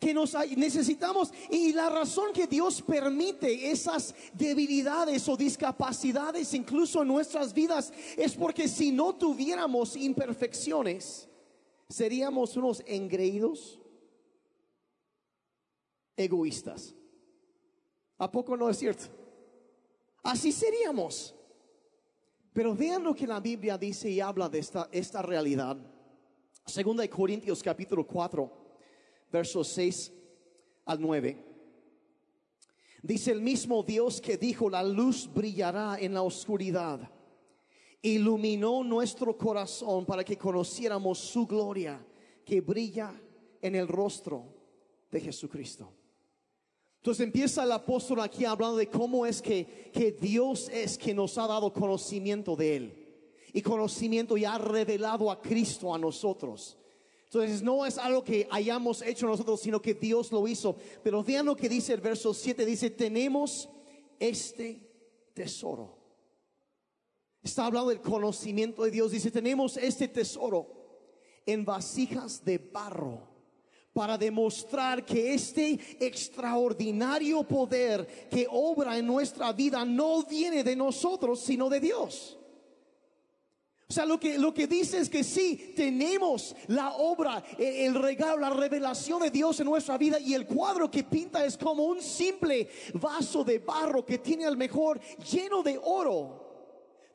que 0.01 0.13
nos 0.13 0.35
necesitamos 0.57 1.33
y 1.49 1.73
la 1.75 1.89
razón 1.89 2.33
que 2.33 2.49
Dios 2.49 2.83
permite 2.83 3.71
esas 3.71 4.17
debilidades 4.33 5.29
o 5.29 5.37
discapacidades 5.37 6.53
incluso 6.55 7.03
en 7.03 7.09
nuestras 7.09 7.55
vidas 7.55 7.93
es 8.17 8.35
porque 8.35 8.67
si 8.67 8.91
no 8.91 9.15
tuviéramos 9.15 9.95
imperfecciones, 9.95 11.29
seríamos 11.89 12.57
unos 12.57 12.83
engreídos, 12.87 13.81
egoístas. 16.17 16.95
¿A 18.19 18.31
poco 18.31 18.57
no 18.57 18.69
es 18.71 18.79
cierto? 18.79 19.05
Así 20.23 20.53
seríamos. 20.53 21.35
Pero 22.53 22.75
vean 22.75 23.05
lo 23.05 23.15
que 23.15 23.27
la 23.27 23.39
Biblia 23.39 23.77
dice 23.77 24.11
y 24.11 24.21
habla 24.21 24.49
de 24.49 24.59
esta, 24.59 24.89
esta 24.91 25.21
realidad. 25.21 25.77
Segunda 26.65 27.03
de 27.03 27.11
Corintios 27.11 27.63
capítulo 27.63 28.07
4, 28.07 28.51
versos 29.31 29.69
6 29.69 30.13
al 30.87 31.01
9. 31.01 31.45
Dice 33.03 33.31
el 33.31 33.43
mismo 33.43 33.83
Dios 33.83 34.21
que 34.21 34.37
dijo, 34.37 34.71
la 34.71 34.83
luz 34.83 35.31
brillará 35.33 35.99
en 36.01 36.15
la 36.15 36.23
oscuridad 36.23 37.16
iluminó 38.07 38.85
nuestro 38.85 39.37
corazón 39.37 40.05
para 40.07 40.25
que 40.25 40.37
conociéramos 40.37 41.19
su 41.19 41.47
gloria 41.47 42.05
que 42.45 42.61
brilla 42.61 43.13
en 43.61 43.75
el 43.75 43.89
rostro 43.89 44.45
de 45.11 45.21
Jesucristo. 45.21 45.93
Entonces 46.99 47.25
empieza 47.25 47.65
el 47.65 47.73
apóstol 47.73 48.21
aquí 48.21 48.45
hablando 48.45 48.77
de 48.77 48.89
cómo 48.89 49.27
es 49.27 49.43
que, 49.43 49.91
que 49.93 50.13
Dios 50.13 50.69
es 50.73 50.99
que 50.99 51.15
nos 51.15 51.37
ha 51.39 51.47
dado 51.47 51.73
conocimiento 51.73 52.55
de 52.57 52.77
Él. 52.77 53.03
Y 53.53 53.63
conocimiento 53.63 54.37
y 54.37 54.45
ha 54.45 54.59
revelado 54.59 55.31
a 55.31 55.41
Cristo 55.41 55.95
a 55.95 55.99
nosotros. 55.99 56.77
Entonces 57.25 57.63
no 57.63 57.87
es 57.87 57.99
algo 57.99 58.23
que 58.23 58.47
hayamos 58.51 59.03
hecho 59.03 59.27
nosotros, 59.27 59.61
sino 59.61 59.81
que 59.81 59.95
Dios 59.95 60.31
lo 60.31 60.47
hizo. 60.47 60.77
Pero 61.03 61.25
vean 61.25 61.47
lo 61.47 61.57
que 61.57 61.69
dice 61.69 61.95
el 61.95 62.01
verso 62.01 62.35
7. 62.35 62.65
Dice, 62.67 62.91
tenemos 62.91 63.69
este 64.19 64.81
tesoro 65.33 66.06
Está 67.47 67.67
hablando 67.67 67.91
del 67.91 68.01
conocimiento 68.01 68.83
de 68.83 68.91
Dios. 68.91 69.13
Dice, 69.13 69.31
tenemos 69.31 69.77
este 69.77 70.09
tesoro 70.09 70.67
en 71.47 71.65
vasijas 71.65 72.45
de 72.45 72.59
barro 72.59 73.21
para 73.93 74.19
demostrar 74.19 75.05
que 75.05 75.33
este 75.33 75.79
extraordinario 76.05 77.45
poder 77.45 78.29
que 78.29 78.49
obra 78.51 78.99
en 78.99 79.07
nuestra 79.07 79.53
vida 79.53 79.85
no 79.85 80.25
viene 80.25 80.65
de 80.65 80.75
nosotros, 80.75 81.39
sino 81.39 81.69
de 81.69 81.79
Dios. 81.79 82.37
O 83.89 83.93
sea, 83.93 84.05
lo 84.05 84.19
que, 84.19 84.39
lo 84.39 84.53
que 84.53 84.67
dice 84.67 84.99
es 84.99 85.09
que 85.09 85.23
sí, 85.23 85.73
tenemos 85.77 86.57
la 86.67 86.97
obra, 86.97 87.45
el 87.57 87.95
regalo, 87.95 88.39
la 88.39 88.51
revelación 88.51 89.23
de 89.23 89.31
Dios 89.31 89.61
en 89.61 89.67
nuestra 89.67 89.97
vida 89.97 90.19
y 90.19 90.35
el 90.35 90.49
cuadro 90.49 90.91
que 90.91 91.05
pinta 91.05 91.45
es 91.45 91.57
como 91.57 91.85
un 91.85 92.03
simple 92.03 92.69
vaso 92.95 93.45
de 93.45 93.61
barro 93.61 94.05
que 94.05 94.19
tiene 94.19 94.47
al 94.47 94.57
mejor 94.57 94.99
lleno 95.31 95.63
de 95.63 95.79
oro 95.81 96.46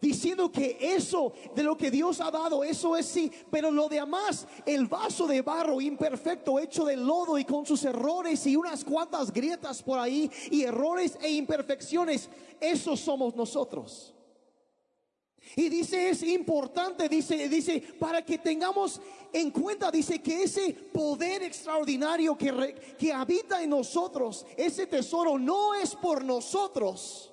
diciendo 0.02 0.52
que 0.52 0.78
eso 0.82 1.32
de 1.56 1.64
lo 1.64 1.78
que 1.78 1.92
Dios 1.92 2.20
ha 2.20 2.32
dado, 2.32 2.64
eso 2.64 2.98
es 2.98 3.06
sí, 3.06 3.32
pero 3.52 3.70
lo 3.70 3.88
demás, 3.88 4.48
el 4.66 4.88
vaso 4.88 5.28
de 5.28 5.44
barro 5.44 5.80
imperfecto 5.80 6.58
hecho 6.58 6.84
de 6.86 6.98
lodo 6.98 7.38
y 7.38 7.46
con 7.46 7.66
sus 7.66 7.86
errores 7.86 8.46
y 8.48 8.56
unas 8.56 8.84
cuantas 8.84 9.32
grietas 9.32 9.84
por 9.84 10.00
ahí 10.00 10.30
y 10.50 10.64
errores 10.64 11.18
e 11.22 11.32
imperfecciones, 11.32 12.30
eso 12.60 12.98
somos 12.98 13.36
nosotros. 13.36 14.14
Y 15.56 15.70
dice, 15.70 16.10
es 16.10 16.24
importante, 16.24 17.10
dice, 17.10 17.50
dice, 17.50 17.84
para 18.00 18.24
que 18.24 18.38
tengamos 18.38 19.02
en 19.34 19.52
cuenta, 19.52 19.92
dice 19.92 20.22
que 20.22 20.44
ese 20.44 20.74
poder 20.74 21.44
extraordinario 21.44 22.38
que, 22.38 22.96
que 22.98 23.12
habita 23.12 23.62
en 23.62 23.72
nosotros, 23.72 24.46
ese 24.56 24.88
tesoro 24.88 25.38
no 25.38 25.74
es 25.74 25.94
por 25.96 26.24
nosotros, 26.24 27.31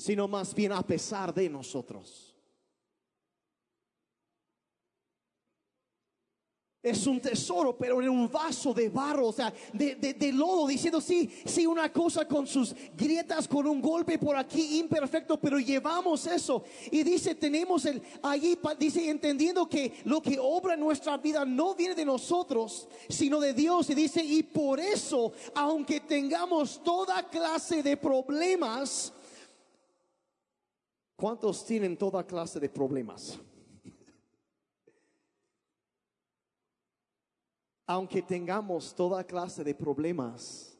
sino 0.00 0.26
más 0.26 0.54
bien 0.54 0.72
a 0.72 0.82
pesar 0.82 1.34
de 1.34 1.48
nosotros. 1.50 2.34
Es 6.82 7.06
un 7.06 7.20
tesoro, 7.20 7.76
pero 7.76 8.00
en 8.00 8.08
un 8.08 8.30
vaso 8.30 8.72
de 8.72 8.88
barro, 8.88 9.26
o 9.26 9.32
sea, 9.34 9.52
de, 9.74 9.96
de, 9.96 10.32
lodo, 10.32 10.66
diciendo, 10.66 10.98
sí, 10.98 11.28
sí, 11.44 11.66
una 11.66 11.92
cosa 11.92 12.26
con 12.26 12.46
sus 12.46 12.74
grietas, 12.96 13.46
con 13.46 13.66
un 13.66 13.82
golpe 13.82 14.18
por 14.18 14.34
aquí 14.34 14.78
imperfecto, 14.78 15.38
pero 15.38 15.58
llevamos 15.58 16.26
eso. 16.26 16.64
Y 16.90 17.02
dice, 17.02 17.34
tenemos 17.34 17.84
el, 17.84 18.00
allí, 18.22 18.58
dice, 18.78 19.10
entendiendo 19.10 19.68
que 19.68 19.92
lo 20.04 20.22
que 20.22 20.38
obra 20.40 20.72
en 20.72 20.80
nuestra 20.80 21.18
vida 21.18 21.44
no 21.44 21.74
viene 21.74 21.94
de 21.94 22.06
nosotros, 22.06 22.88
sino 23.10 23.38
de 23.38 23.52
Dios. 23.52 23.90
Y 23.90 23.94
dice, 23.94 24.24
y 24.24 24.42
por 24.42 24.80
eso, 24.80 25.34
aunque 25.54 26.00
tengamos 26.00 26.82
toda 26.82 27.28
clase 27.28 27.82
de 27.82 27.98
problemas, 27.98 29.12
¿cuántos 31.20 31.64
tienen 31.64 31.96
toda 31.96 32.26
clase 32.26 32.58
de 32.58 32.68
problemas? 32.68 33.38
aunque 37.90 38.22
tengamos 38.22 38.94
toda 38.94 39.24
clase 39.24 39.64
de 39.64 39.74
problemas, 39.74 40.78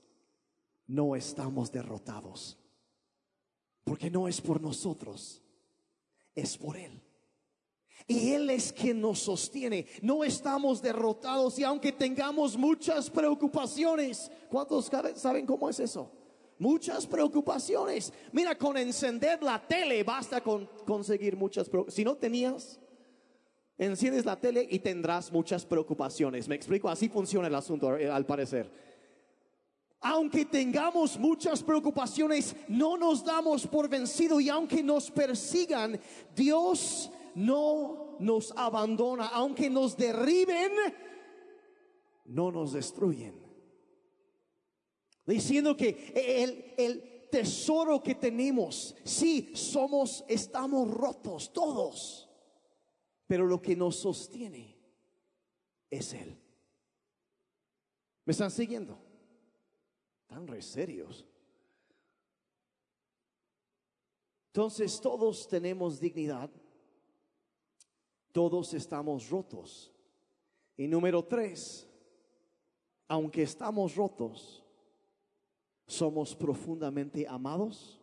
no 0.87 1.17
estamos 1.17 1.73
derrotados. 1.73 2.57
Porque 3.83 4.09
no 4.09 4.29
es 4.29 4.41
por 4.41 4.61
nosotros, 4.61 5.43
es 6.37 6.57
por 6.57 6.77
Él. 6.77 7.03
Y 8.07 8.31
Él 8.31 8.49
es 8.51 8.73
quien 8.73 9.01
nos 9.01 9.19
sostiene. 9.19 9.87
No 10.03 10.23
estamos 10.23 10.81
derrotados 10.81 11.59
y 11.59 11.65
aunque 11.65 11.91
tengamos 11.91 12.57
muchas 12.57 13.11
preocupaciones, 13.11 14.31
¿cuántos 14.49 14.89
saben 15.17 15.47
cómo 15.47 15.69
es 15.69 15.81
eso? 15.81 16.13
Muchas 16.61 17.07
preocupaciones. 17.07 18.13
Mira, 18.31 18.55
con 18.55 18.77
encender 18.77 19.43
la 19.43 19.59
tele 19.67 20.05
basta 20.05 20.41
con 20.41 20.67
conseguir 20.87 21.37
muchas 21.37 21.69
preocupaciones. 21.69 21.97
Si 21.97 22.05
no 22.05 22.17
tenías, 22.17 22.79
Enciendes 23.81 24.27
la 24.27 24.39
tele 24.39 24.69
y 24.71 24.81
tendrás 24.81 25.33
muchas 25.33 25.65
preocupaciones. 25.65 26.47
Me 26.49 26.55
explico, 26.55 26.91
así 26.91 27.09
funciona 27.09 27.49
el 27.49 27.55
asunto 27.55 27.97
eh, 27.97 28.11
al 28.11 28.27
parecer. 28.27 28.71
Aunque 30.03 30.45
tengamos 30.45 31.19
muchas 31.19 31.63
preocupaciones, 31.63 32.55
no 32.69 32.99
nos 32.99 33.25
damos 33.25 33.67
por 33.67 33.89
vencido 33.89 34.39
y 34.39 34.51
aunque 34.51 34.83
nos 34.83 35.11
persigan, 35.11 35.99
Dios 36.37 37.11
no 37.35 38.19
nos 38.19 38.53
abandona. 38.55 39.29
Aunque 39.29 39.71
nos 39.71 39.97
derriben, 39.97 40.73
no 42.27 42.53
nos 42.53 42.75
destruyen. 42.75 43.50
Diciendo 45.35 45.77
que 45.77 46.13
el, 46.15 46.75
el 46.77 47.29
tesoro 47.31 48.03
que 48.03 48.15
tenemos, 48.15 48.95
sí, 49.05 49.51
somos, 49.55 50.25
estamos 50.29 50.91
rotos 50.91 51.53
todos 51.53 52.31
pero 53.31 53.47
lo 53.47 53.63
que 53.63 53.77
nos 53.77 53.95
sostiene 53.95 54.77
es 55.89 56.15
Él. 56.15 56.37
¿Me 58.25 58.33
están 58.33 58.51
siguiendo? 58.51 58.99
Tan 60.27 60.49
re 60.49 60.61
serios. 60.61 61.25
Entonces 64.49 65.01
todos 65.01 65.47
tenemos 65.47 66.01
dignidad, 66.01 66.51
todos 68.33 68.75
estamos 68.75 69.31
rotos. 69.31 69.93
Y 70.77 70.89
número 70.89 71.25
tres, 71.25 71.89
aunque 73.07 73.45
estamos 73.45 73.95
rotos, 73.95 74.60
somos 75.91 76.35
profundamente 76.35 77.27
amados 77.29 78.01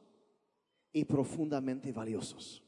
y 0.91 1.06
profundamente 1.06 1.91
valiosos. 1.91 2.63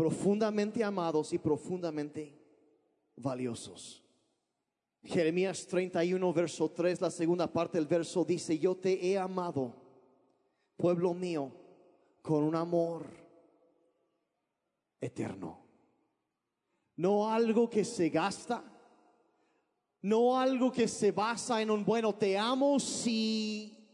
profundamente 0.00 0.82
amados 0.82 1.30
y 1.34 1.38
profundamente 1.38 2.34
valiosos. 3.16 4.02
Jeremías 5.02 5.66
31, 5.66 6.32
verso 6.32 6.70
3, 6.70 7.02
la 7.02 7.10
segunda 7.10 7.52
parte 7.52 7.76
del 7.76 7.86
verso 7.86 8.24
dice, 8.24 8.58
yo 8.58 8.74
te 8.74 9.06
he 9.06 9.18
amado, 9.18 9.74
pueblo 10.78 11.12
mío, 11.12 11.52
con 12.22 12.44
un 12.44 12.54
amor 12.54 13.04
eterno. 15.00 15.66
No 16.96 17.30
algo 17.30 17.68
que 17.68 17.84
se 17.84 18.08
gasta, 18.08 18.64
no 20.02 20.38
algo 20.38 20.72
que 20.72 20.88
se 20.88 21.12
basa 21.12 21.60
en 21.60 21.70
un 21.70 21.84
bueno, 21.84 22.14
te 22.14 22.38
amo 22.38 22.80
si, 22.80 23.88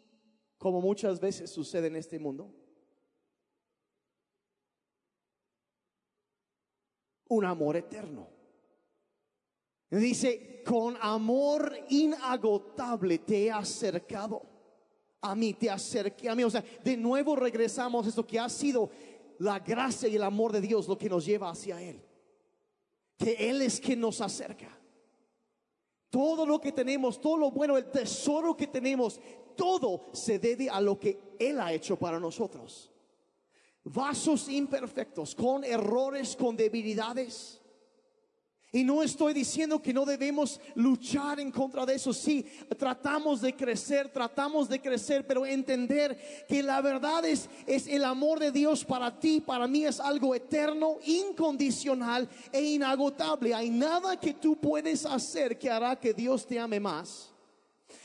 como 0.59 0.81
muchas 0.81 1.19
veces 1.21 1.51
sucede 1.51 1.88
en 1.88 1.97
este 1.97 2.19
mundo 2.19 2.55
un 7.29 7.45
amor 7.45 7.77
eterno. 7.77 8.29
Dice, 9.90 10.62
con 10.64 10.97
amor 11.01 11.73
inagotable 11.88 13.19
te 13.19 13.45
he 13.45 13.51
acercado 13.51 14.42
a 15.21 15.35
mí, 15.35 15.55
te 15.55 15.71
acerqué 15.71 16.29
a 16.29 16.35
mí. 16.35 16.45
O 16.45 16.51
sea, 16.51 16.64
de 16.85 16.97
nuevo 16.97 17.37
regresamos 17.37 18.05
a 18.05 18.09
esto 18.09 18.27
que 18.27 18.38
ha 18.38 18.49
sido 18.49 18.90
la 19.38 19.59
gracia 19.61 20.09
y 20.09 20.16
el 20.16 20.23
amor 20.23 20.53
de 20.53 20.61
Dios 20.61 20.88
lo 20.88 20.99
que 20.99 21.09
nos 21.09 21.25
lleva 21.25 21.51
hacia 21.51 21.81
Él. 21.81 22.03
Que 23.16 23.49
Él 23.49 23.62
es 23.62 23.81
quien 23.81 24.01
nos 24.01 24.21
acerca. 24.21 24.75
Todo 26.16 26.46
lo 26.46 26.59
que 26.59 26.72
tenemos, 26.72 27.20
todo 27.20 27.37
lo 27.37 27.50
bueno, 27.50 27.76
el 27.76 27.90
tesoro 27.90 28.57
que 28.57 28.68
tenemos, 28.68 29.20
todo 29.55 30.07
se 30.12 30.38
debe 30.38 30.70
a 30.70 30.81
lo 30.81 30.98
que 30.98 31.37
Él 31.38 31.61
ha 31.61 31.74
hecho 31.74 31.98
para 31.98 32.18
nosotros 32.18 32.90
vasos 33.87 34.48
imperfectos, 34.48 35.35
con 35.35 35.64
errores, 35.64 36.37
con 36.37 36.57
debilidades. 36.57 37.61
Y 38.72 38.83
no 38.85 39.02
estoy 39.02 39.33
diciendo 39.33 39.81
que 39.81 39.94
no 39.94 40.05
debemos 40.05 40.61
luchar 40.74 41.38
en 41.38 41.50
contra 41.50 41.87
de 41.87 41.94
eso. 41.94 42.12
Sí, 42.12 42.44
tratamos 42.76 43.40
de 43.40 43.55
crecer, 43.55 44.09
tratamos 44.09 44.68
de 44.68 44.81
crecer, 44.81 45.26
pero 45.26 45.46
entender 45.46 46.44
que 46.48 46.62
la 46.62 46.81
verdad 46.81 47.24
es, 47.24 47.48
es 47.66 47.87
el 47.87 48.05
amor 48.05 48.40
de 48.40 48.50
Dios 48.50 48.85
para 48.85 49.18
ti, 49.18 49.40
para 49.40 49.66
mí 49.68 49.85
es 49.85 50.00
algo 50.00 50.35
eterno, 50.35 50.98
incondicional 51.07 52.29
e 52.52 52.61
inagotable. 52.61 53.55
Hay 53.55 53.70
nada 53.70 54.18
que 54.18 54.35
tú 54.35 54.57
puedes 54.57 55.07
hacer 55.07 55.59
que 55.59 55.70
hará 55.70 55.98
que 55.98 56.12
Dios 56.12 56.44
te 56.44 56.59
ame 56.59 56.81
más. 56.81 57.33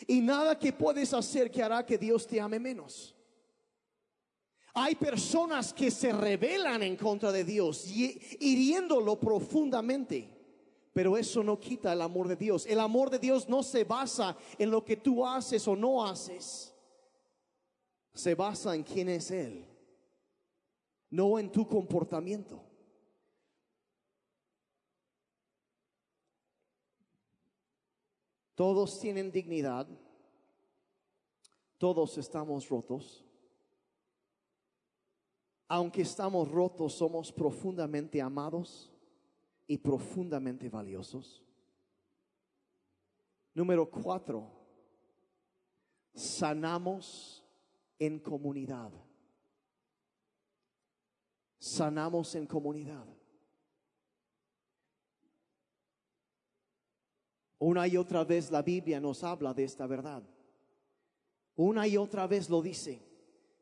Y 0.08 0.22
nada 0.22 0.58
que 0.58 0.72
puedes 0.72 1.14
hacer 1.14 1.50
que 1.50 1.64
hará 1.64 1.86
que 1.86 1.98
Dios 1.98 2.28
te 2.28 2.40
ame 2.40 2.60
menos. 2.60 3.16
Hay 4.74 4.96
personas 4.96 5.74
que 5.74 5.92
se 5.92 6.14
rebelan 6.14 6.82
en 6.84 6.96
contra 6.96 7.32
de 7.32 7.44
Dios, 7.44 7.88
hiriéndolo 8.40 9.20
profundamente. 9.20 10.41
Pero 10.94 11.18
eso 11.18 11.44
no 11.44 11.60
quita 11.60 11.94
el 11.94 12.02
amor 12.02 12.28
de 12.28 12.36
Dios. 12.36 12.66
El 12.66 12.80
amor 12.80 13.10
de 13.10 13.20
Dios 13.20 13.48
no 13.48 13.64
se 13.64 13.84
basa 13.84 14.38
en 14.58 14.70
lo 14.70 14.84
que 14.84 14.98
tú 14.98 15.26
haces 15.26 15.68
o 15.68 15.76
no 15.76 16.06
haces. 16.06 16.74
Se 18.14 18.36
basa 18.36 18.76
en 18.76 18.84
quién 18.84 19.08
es 19.08 19.32
Él, 19.32 19.66
no 21.10 21.40
en 21.40 21.50
tu 21.50 21.66
comportamiento. 21.66 22.62
Todos 28.54 29.00
tienen 29.00 29.32
dignidad. 29.32 29.88
Todos 31.78 32.18
estamos 32.18 32.70
rotos 32.70 33.24
aunque 35.74 36.02
estamos 36.02 36.52
rotos, 36.52 36.92
somos 36.92 37.32
profundamente 37.32 38.22
amados 38.22 38.91
y 39.68 39.78
profundamente 39.78 40.70
valiosos. 40.70 41.44
Número 43.54 43.90
cuatro, 43.90 44.50
sanamos 46.14 47.46
en 48.00 48.20
comunidad. 48.20 48.92
Sanamos 51.60 52.34
en 52.36 52.48
comunidad. 52.48 53.06
Una 57.60 57.88
y 57.88 57.96
otra 57.96 58.24
vez 58.24 58.50
la 58.50 58.64
Biblia 58.64 59.00
nos 59.00 59.24
habla 59.24 59.54
de 59.54 59.66
esta 59.66 59.86
verdad. 59.86 60.24
Una 61.56 61.88
y 61.88 61.98
otra 61.98 62.26
vez 62.26 62.50
lo 62.50 62.62
dice. 62.62 63.00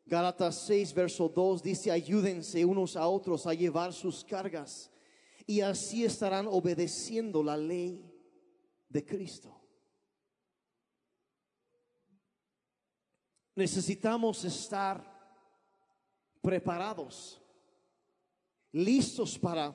Gálatas 0.06 0.66
6, 0.66 0.94
verso 0.94 1.28
2 1.28 1.62
dice, 1.62 1.92
ayúdense 1.92 2.64
unos 2.64 2.96
a 2.96 3.08
otros 3.08 3.46
a 3.46 3.54
llevar 3.54 3.92
sus 3.92 4.24
cargas 4.24 4.90
y 5.50 5.62
así 5.62 6.06
estarán 6.06 6.46
obedeciendo 6.46 7.42
la 7.42 7.58
ley 7.58 8.08
de 8.88 9.04
Cristo. 9.04 9.60
Necesitamos 13.56 14.46
estar 14.46 15.04
preparados, 16.40 17.42
listos 18.72 19.40
para 19.40 19.74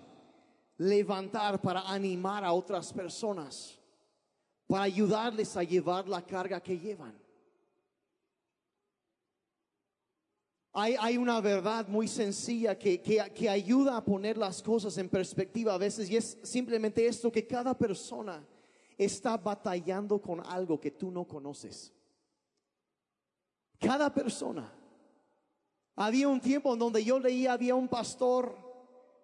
levantar, 0.76 1.60
para 1.60 1.80
animar 1.90 2.44
a 2.44 2.52
otras 2.52 2.92
personas, 2.92 3.76
para 4.68 4.84
ayudarles 4.84 5.56
a 5.56 5.64
llevar 5.64 6.08
la 6.08 6.24
carga 6.24 6.62
que 6.62 6.78
llevan. 6.78 7.20
Hay, 10.76 11.16
una 11.16 11.40
verdad 11.40 11.87
muy 11.87 12.08
sencilla 12.08 12.76
que, 12.76 13.00
que, 13.00 13.30
que 13.32 13.48
ayuda 13.48 13.96
a 13.96 14.04
poner 14.04 14.37
las 14.37 14.60
cosas 14.60 14.98
en 14.98 15.08
perspectiva 15.08 15.72
a 15.72 15.78
veces 15.78 16.10
y 16.10 16.16
es 16.16 16.37
simplemente 16.42 17.06
esto, 17.06 17.30
que 17.30 17.46
cada 17.46 17.78
persona 17.78 18.44
está 18.98 19.37
batallando 19.37 20.20
con 20.20 20.44
algo 20.44 20.80
que 20.80 20.90
tú 20.90 21.12
no 21.12 21.28
conoces. 21.28 21.92
Cada 23.78 24.12
persona. 24.12 24.72
Había 25.94 26.26
un 26.26 26.40
tiempo 26.40 26.72
en 26.72 26.80
donde 26.80 27.04
yo 27.04 27.20
leía, 27.20 27.52
había 27.52 27.76
un 27.76 27.87
pastor 27.87 28.56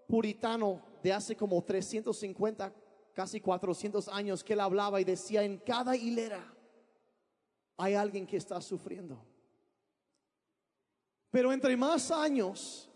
puritano 0.06 0.80
de 1.02 1.12
hace 1.12 1.34
como 1.34 1.60
350, 1.64 2.72
casi 3.12 3.40
400 3.40 4.06
años, 4.06 4.44
que 4.44 4.52
él 4.52 4.60
hablaba 4.60 5.00
y 5.00 5.04
decía, 5.04 5.42
en 5.42 5.58
cada 5.58 5.96
hilera 5.96 6.54
hay 7.76 7.94
alguien 7.94 8.24
que 8.24 8.36
está 8.36 8.60
sufriendo. 8.60 9.29
Pero 11.30 11.52
entre 11.52 11.76
más 11.76 12.10
años 12.10 12.88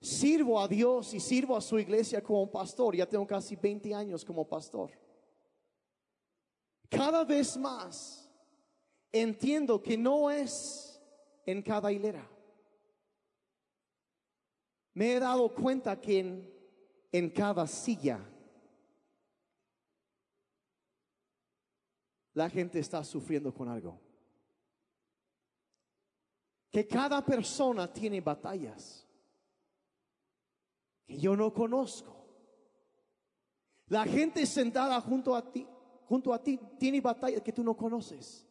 sirvo 0.00 0.60
a 0.60 0.66
Dios 0.66 1.14
y 1.14 1.20
sirvo 1.20 1.56
a 1.56 1.60
su 1.60 1.78
iglesia 1.78 2.22
como 2.22 2.50
pastor, 2.50 2.96
ya 2.96 3.06
tengo 3.06 3.26
casi 3.26 3.54
20 3.54 3.94
años 3.94 4.24
como 4.24 4.48
pastor, 4.48 4.90
cada 6.88 7.24
vez 7.24 7.56
más 7.56 8.28
entiendo 9.12 9.80
que 9.80 9.96
no 9.96 10.30
es 10.30 11.00
en 11.46 11.62
cada 11.62 11.92
hilera. 11.92 12.28
Me 14.94 15.14
he 15.14 15.20
dado 15.20 15.54
cuenta 15.54 16.00
que 16.00 16.18
en, 16.18 16.54
en 17.12 17.30
cada 17.30 17.66
silla 17.66 18.20
la 22.34 22.50
gente 22.50 22.80
está 22.80 23.04
sufriendo 23.04 23.54
con 23.54 23.68
algo 23.68 24.09
que 26.70 26.86
cada 26.86 27.24
persona 27.24 27.92
tiene 27.92 28.20
batallas 28.20 29.06
que 31.06 31.18
yo 31.18 31.36
no 31.36 31.52
conozco. 31.52 32.16
La 33.88 34.04
gente 34.04 34.46
sentada 34.46 35.00
junto 35.00 35.34
a 35.34 35.50
ti, 35.50 35.66
junto 36.06 36.32
a 36.32 36.40
ti, 36.40 36.58
tiene 36.78 37.00
batallas 37.00 37.42
que 37.42 37.52
tú 37.52 37.64
no 37.64 37.76
conoces. 37.76 38.46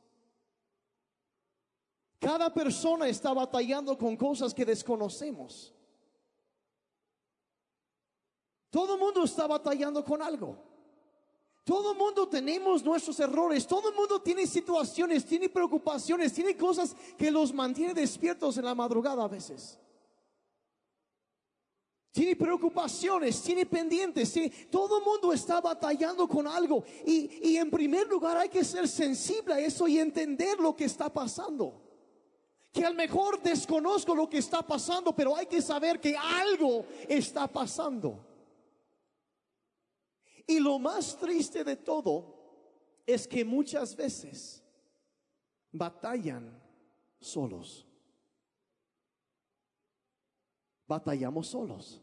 Cada 2.19 2.53
persona 2.53 3.07
está 3.07 3.33
batallando 3.33 3.97
con 3.97 4.17
cosas 4.17 4.53
que 4.53 4.65
desconocemos. 4.65 5.73
Todo 8.69 8.95
el 8.95 8.99
mundo 8.99 9.23
está 9.23 9.47
batallando 9.47 10.03
con 10.03 10.21
algo. 10.21 10.68
Todo 11.63 11.91
el 11.91 11.97
mundo 11.97 12.27
tenemos 12.27 12.83
nuestros 12.83 13.19
errores, 13.19 13.67
todo 13.67 13.89
el 13.89 13.95
mundo 13.95 14.21
tiene 14.21 14.47
situaciones, 14.47 15.25
tiene 15.25 15.49
preocupaciones, 15.49 16.33
tiene 16.33 16.55
cosas 16.55 16.95
que 17.17 17.29
los 17.29 17.53
mantiene 17.53 17.93
despiertos 17.93 18.57
en 18.57 18.65
la 18.65 18.73
madrugada 18.73 19.23
a 19.23 19.27
veces. 19.27 19.77
Tiene 22.11 22.35
preocupaciones, 22.35 23.41
tiene 23.43 23.67
pendientes, 23.67 24.33
todo 24.71 24.97
el 24.97 25.05
mundo 25.05 25.31
está 25.31 25.61
batallando 25.61 26.27
con 26.27 26.47
algo. 26.47 26.83
Y, 27.05 27.49
y 27.49 27.57
en 27.57 27.69
primer 27.69 28.07
lugar 28.07 28.35
hay 28.35 28.49
que 28.49 28.63
ser 28.63 28.87
sensible 28.87 29.53
a 29.53 29.59
eso 29.59 29.87
y 29.87 29.99
entender 29.99 30.59
lo 30.59 30.75
que 30.75 30.85
está 30.85 31.13
pasando. 31.13 31.81
Que 32.71 32.83
a 32.83 32.89
lo 32.89 32.95
mejor 32.95 33.41
desconozco 33.41 34.15
lo 34.15 34.27
que 34.27 34.39
está 34.39 34.63
pasando, 34.63 35.15
pero 35.15 35.35
hay 35.35 35.45
que 35.45 35.61
saber 35.61 35.99
que 35.99 36.17
algo 36.17 36.83
está 37.07 37.47
pasando. 37.47 38.28
Y 40.47 40.59
lo 40.59 40.79
más 40.79 41.17
triste 41.17 41.63
de 41.63 41.75
todo 41.75 42.35
es 43.05 43.27
que 43.27 43.43
muchas 43.43 43.95
veces 43.95 44.63
batallan 45.71 46.61
solos. 47.19 47.85
Batallamos 50.87 51.47
solos. 51.47 52.01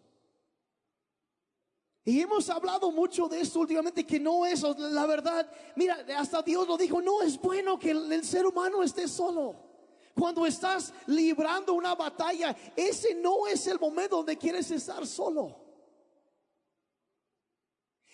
Y 2.05 2.20
hemos 2.20 2.49
hablado 2.51 2.92
mucho 2.92 3.29
de 3.29 3.40
esto 3.40 3.59
últimamente, 3.59 4.07
que 4.07 4.20
no 4.20 4.46
es 4.46 4.62
la 4.79 5.07
verdad. 5.07 5.51
Mira, 5.75 6.07
hasta 6.16 6.40
Dios 6.40 6.66
lo 6.68 6.77
dijo, 6.77 7.03
no 7.03 7.20
es 7.20 7.37
bueno 7.40 7.77
que 7.81 7.90
el, 7.90 8.25
ser 8.25 8.46
humano 8.46 8.81
esté 8.85 9.09
solo. 9.09 9.57
Cuando 10.14 10.46
estás 10.46 10.94
librando 11.07 11.75
una 11.75 11.96
batalla, 11.96 12.57
ese 12.77 13.16
no 13.16 13.49
es 13.49 13.66
el 13.66 13.81
momento 13.81 14.18
donde 14.18 14.38
quieres 14.38 14.70
estar 14.70 15.05
solo. 15.05 15.65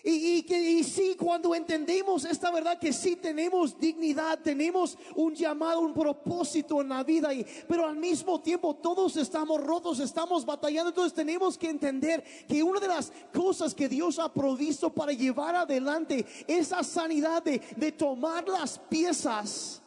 Y, 0.05 0.43
que 0.43 0.59
y 0.59 0.83
sí, 0.83 1.15
cuando 1.17 1.55
entendemos 1.55 2.25
esta 2.25 2.51
verdad 2.51 2.77
que 2.77 2.93
sí 2.93 3.15
tenemos 3.15 3.79
dignidad, 3.79 4.41
tenemos 4.41 4.99
un 5.15 5.33
llamado, 5.33 5.81
un 5.81 5.95
propósito 5.95 6.81
en 6.81 6.89
la 6.89 7.05
vida, 7.05 7.33
y, 7.33 7.47
pero 7.69 7.87
al 7.87 7.95
mismo 7.95 8.41
tiempo 8.41 8.75
todos 8.75 9.17
estamos 9.17 9.63
rotos, 9.63 10.01
estamos 10.01 10.45
batallando, 10.45 10.89
entonces 10.89 11.15
tenemos 11.15 11.57
que 11.57 11.71
entender 11.71 12.25
que 12.49 12.65
una 12.65 12.81
de 12.81 12.89
las 12.89 13.13
cosas 13.33 13.75
que 13.75 13.89
Dios 13.89 14.19
ha 14.19 14.33
provisto 14.33 14.93
para 14.93 15.13
llevar 15.13 15.55
adelante 15.55 16.27
esa 16.49 16.83
sanidad 16.83 17.43
de, 17.45 17.61
de 17.77 17.93
tomar 17.93 18.49
las 18.49 18.81
piezas 18.81 19.82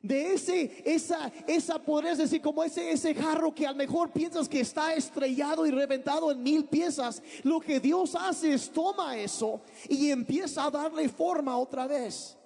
de 0.00 0.34
ese, 0.34 0.82
esa, 0.84 1.32
esa, 1.46 1.78
podrías 1.78 2.18
decir, 2.18 2.40
como 2.40 2.62
ese, 2.62 2.90
ese 2.90 3.14
jarro 3.14 3.54
que 3.54 3.66
a 3.66 3.72
lo 3.72 3.76
mejor 3.76 4.12
piensas 4.12 4.48
que 4.48 4.60
está 4.60 4.94
estrellado 4.94 5.66
y 5.66 5.70
reventado 5.70 6.30
en 6.30 6.42
mil 6.42 6.64
piezas. 6.66 7.22
Lo 7.42 7.60
que 7.60 7.80
Dios 7.80 8.14
hace 8.14 8.52
es 8.54 8.70
toma 8.70 9.16
eso 9.16 9.60
y 9.88 10.10
empieza 10.10 10.64
a 10.64 10.70
darle 10.70 11.08
forma 11.08 11.56
otra 11.56 11.86
vez. 11.86 12.36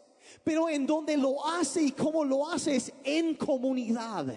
Pero 0.42 0.68
en 0.68 0.86
donde 0.86 1.16
lo 1.16 1.46
hace 1.46 1.82
y 1.82 1.92
cómo 1.92 2.24
lo 2.24 2.48
hace 2.48 2.76
es 2.76 2.92
en 3.04 3.34
comunidad. 3.34 4.34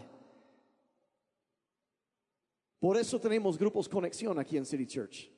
Por 2.80 2.98
eso 2.98 3.20
tenemos 3.20 3.58
grupos 3.58 3.88
conexión 3.88 4.38
aquí 4.38 4.58
en 4.58 4.66
City 4.66 4.86
Church. 4.86 5.32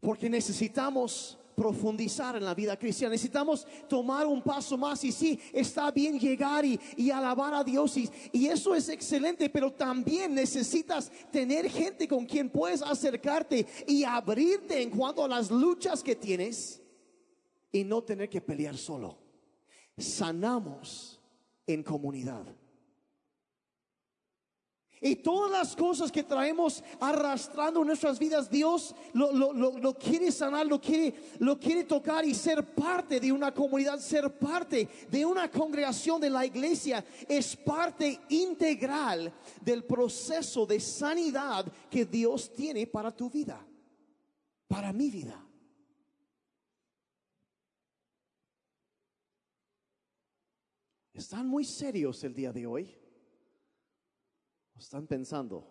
Porque 0.00 0.30
necesitamos 0.30 1.38
profundizar 1.56 2.36
en 2.36 2.44
la 2.44 2.54
vida 2.54 2.78
cristiana. 2.78 3.12
Necesitamos 3.12 3.66
tomar 3.88 4.26
un 4.26 4.42
paso 4.42 4.76
más 4.76 5.02
y 5.02 5.10
sí, 5.10 5.40
está 5.52 5.90
bien 5.90 6.20
llegar 6.20 6.64
y, 6.64 6.78
alabar 7.10 7.54
a 7.54 7.64
Dios 7.64 7.96
y, 7.96 8.08
y, 8.30 8.46
eso 8.46 8.74
es 8.74 8.90
excelente, 8.90 9.48
pero 9.48 9.72
también 9.72 10.34
necesitas 10.34 11.10
tener 11.32 11.70
gente 11.70 12.06
con 12.06 12.26
quien 12.26 12.50
puedes 12.50 12.82
acercarte 12.82 13.66
y 13.86 14.04
abrirte 14.04 14.82
en 14.82 14.90
cuanto 14.90 15.24
a 15.24 15.28
las 15.28 15.50
luchas 15.50 16.02
que 16.02 16.14
tienes 16.14 16.82
y 17.72 17.84
no 17.84 18.02
tener 18.02 18.28
que 18.28 18.42
pelear 18.42 18.76
solo. 18.76 19.16
Sanamos 19.96 21.18
en 21.66 21.82
comunidad. 21.82 22.44
Y 25.00 25.16
todas 25.16 25.50
las 25.50 25.76
cosas 25.76 26.10
que 26.10 26.22
traemos 26.22 26.82
arrastrando 27.00 27.80
en 27.80 27.88
nuestras 27.88 28.18
vidas, 28.18 28.48
Dios 28.48 28.94
lo, 29.12 29.94
quiere 29.98 30.32
sanar, 30.32 30.66
lo 30.66 30.80
quiere, 30.80 31.14
lo 31.38 31.58
quiere 31.58 31.84
tocar 31.84 32.24
y 32.24 32.34
ser 32.34 32.74
parte 32.74 33.20
de 33.20 33.30
una 33.30 33.52
comunidad, 33.52 33.98
ser 33.98 34.38
parte 34.38 34.88
de 35.10 35.26
una 35.26 35.50
congregación 35.50 36.18
de 36.18 36.30
la 36.30 36.46
iglesia, 36.46 37.04
es 37.28 37.54
parte 37.56 38.20
integral 38.30 39.32
del 39.60 39.84
proceso 39.84 40.64
de 40.64 40.80
sanidad 40.80 41.70
que 41.90 42.06
Dios 42.06 42.50
tiene 42.54 42.86
para 42.86 43.14
tu 43.14 43.28
vida, 43.28 43.66
para 44.66 44.94
mi 44.94 45.10
vida. 45.10 45.42
Están 51.12 51.46
muy 51.46 51.64
serios 51.64 52.24
el 52.24 52.34
día 52.34 52.52
de 52.52 52.66
hoy 52.66 53.05
están 54.78 55.06
pensando? 55.06 55.66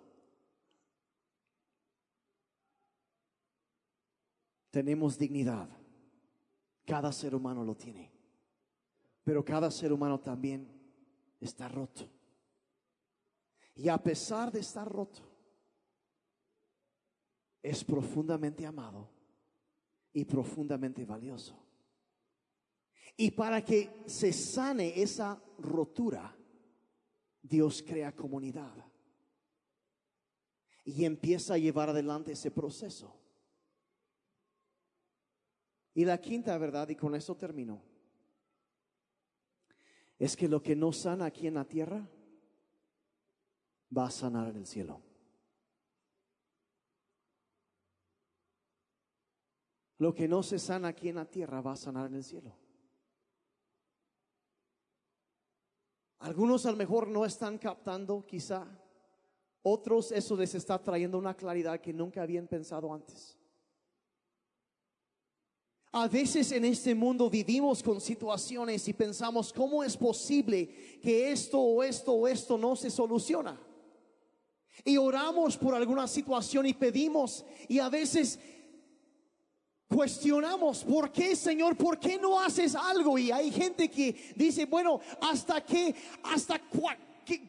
Tenemos 4.72 5.18
dignidad. 5.18 5.70
Cada 6.86 7.12
ser 7.12 7.34
humano 7.34 7.64
lo 7.64 7.76
tiene. 7.76 8.12
Pero 9.24 9.44
cada 9.44 9.72
ser 9.72 9.94
humano 9.94 10.20
también 10.20 10.70
está 11.40 11.68
roto. 11.68 12.10
Y 13.76 13.90
a 13.90 13.98
pesar 13.98 14.52
de 14.52 14.60
estar 14.60 14.88
roto, 14.88 15.22
es 17.62 17.84
profundamente 17.84 18.66
amado 18.66 19.10
y 20.14 20.26
profundamente 20.26 21.04
valioso. 21.06 21.58
Y 23.18 23.32
para 23.32 23.64
que 23.64 24.04
se 24.06 24.32
sane 24.32 25.02
esa 25.02 25.42
rotura, 25.58 26.36
Dios 27.42 27.84
crea 27.86 28.16
comunidad 28.16 28.74
y 30.86 31.04
empieza 31.04 31.56
a 31.56 31.58
llevar 31.58 31.90
adelante 31.90 32.32
ese 32.32 32.52
proceso. 32.52 33.20
Y 35.96 36.06
la 36.06 36.22
quinta 36.22 36.56
verdad, 36.58 36.88
y 36.90 36.96
con 36.96 37.16
eso 37.16 37.36
termino, 37.36 37.82
es 40.20 40.38
que 40.38 40.48
lo 40.48 40.62
que 40.62 40.76
no 40.76 40.94
sana 40.94 41.26
aquí 41.26 41.48
en 41.48 41.56
la 41.56 41.66
tierra 41.66 42.08
va 43.98 44.06
a 44.06 44.12
sanar 44.12 44.50
en 44.50 44.58
el 44.58 44.68
cielo. 44.68 45.02
Lo 49.98 50.14
que 50.14 50.28
no 50.28 50.44
se 50.44 50.60
sana 50.60 50.90
aquí 50.90 51.10
en 51.10 51.16
la 51.16 51.26
tierra 51.26 51.62
va 51.62 51.72
a 51.72 51.78
sanar 51.78 52.08
en 52.08 52.16
el 52.16 52.24
cielo. 52.24 52.56
Algunos 56.20 56.66
a 56.66 56.72
lo 56.72 56.78
mejor 56.78 57.08
no 57.08 57.26
están 57.26 57.58
captando, 57.58 58.26
quizá. 58.26 58.68
Otros 59.68 60.12
eso 60.12 60.36
les 60.38 60.54
está 60.54 60.78
trayendo 60.78 61.18
una 61.18 61.34
claridad 61.34 61.82
que 61.82 61.92
nunca 61.92 62.22
habían 62.22 62.46
pensado 62.46 62.94
antes. 62.94 63.36
A 65.92 66.08
veces 66.08 66.52
en 66.52 66.66
este 66.66 66.94
mundo 66.94 67.32
vivimos 67.32 67.82
con 67.82 68.00
situaciones 68.00 68.88
y 68.88 68.94
pensamos, 68.94 69.52
¿cómo 69.52 69.84
es 69.84 69.98
posible 69.98 71.00
que 71.02 71.32
esto 71.32 71.60
o 71.60 71.82
esto 71.82 72.12
o 72.12 72.28
esto 72.28 72.60
no 72.60 72.76
se 72.76 72.92
soluciona? 72.92 73.60
Y 74.84 74.98
oramos 74.98 75.58
por 75.58 75.74
alguna 75.74 76.08
situación 76.08 76.68
y 76.68 76.76
pedimos 76.76 77.44
y 77.68 77.80
a 77.80 77.90
veces 77.90 78.38
cuestionamos, 79.88 80.84
¿por 80.84 81.12
qué 81.12 81.36
Señor? 81.36 81.76
¿Por 81.76 81.98
qué 82.00 82.20
no 82.20 82.40
haces 82.40 82.76
algo? 82.76 83.18
Y 83.18 83.32
hay 83.32 83.50
gente 83.50 83.90
que 83.90 84.16
dice, 84.36 84.66
bueno, 84.66 85.00
¿hasta 85.22 85.66
qué? 85.66 85.96
¿Hasta 86.22 86.60
cuándo? 86.60 87.05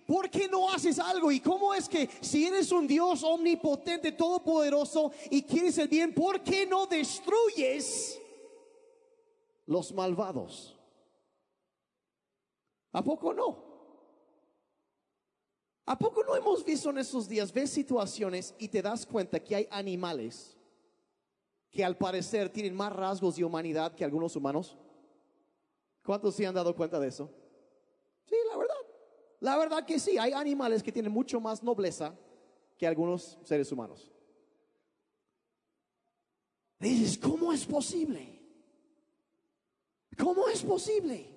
¿Por 0.07 0.31
qué 0.31 0.49
no 0.49 0.71
haces 0.71 0.99
algo? 0.99 1.31
¿Y 1.31 1.41
cómo 1.41 1.75
es 1.75 1.89
que 1.89 2.09
si 2.21 2.47
eres 2.47 2.73
un 2.73 2.87
Dios 2.87 3.23
omnipotente, 3.23 4.12
todopoderoso 4.12 5.12
y 5.31 5.43
quieres 5.43 5.77
el 5.79 5.89
bien, 5.89 6.15
¿por 6.15 6.43
qué 6.43 6.67
no 6.67 6.87
destruyes 6.87 8.21
los 9.67 9.93
malvados? 9.93 10.77
¿A 12.93 13.03
poco 13.03 13.35
no? 13.35 13.67
¿A 15.85 15.97
poco 15.97 16.25
no 16.25 16.35
hemos 16.35 16.65
visto 16.65 16.91
en 16.91 16.99
esos 16.99 17.29
días, 17.29 17.53
ves 17.53 17.71
situaciones 17.71 18.55
y 18.59 18.69
te 18.69 18.83
das 18.83 19.07
cuenta 19.07 19.39
que 19.39 19.55
hay 19.55 19.69
animales 19.71 20.57
que 21.71 21.85
al 21.85 21.97
parecer 21.97 22.49
tienen 22.49 22.75
más 22.75 22.93
rasgos 22.93 23.37
de 23.37 23.45
humanidad 23.45 23.95
que 23.95 24.05
algunos 24.05 24.35
humanos? 24.35 24.77
¿Cuántos 26.05 26.35
se 26.35 26.47
han 26.47 26.55
dado 26.55 26.75
cuenta 26.75 26.99
de 26.99 27.09
eso? 27.09 27.31
Sí, 29.40 29.44
la 29.44 29.57
verdad. 29.57 29.85
Que 29.85 29.99
sí, 29.99 30.18
hay 30.18 30.33
animales 30.33 30.83
que 30.83 30.92
tienen 30.92 31.12
mucho 31.12 31.40
más 31.40 31.62
nobleza 31.62 32.14
que 32.79 32.87
algunos 32.87 33.38
seres 33.42 33.70
humanos. 33.72 34.11
dices, 36.79 37.18
¿cómo 37.18 37.53
es 37.53 37.64
posible? 37.64 38.37
¿Cómo 40.16 40.49
es 40.49 40.62
posible? 40.62 41.37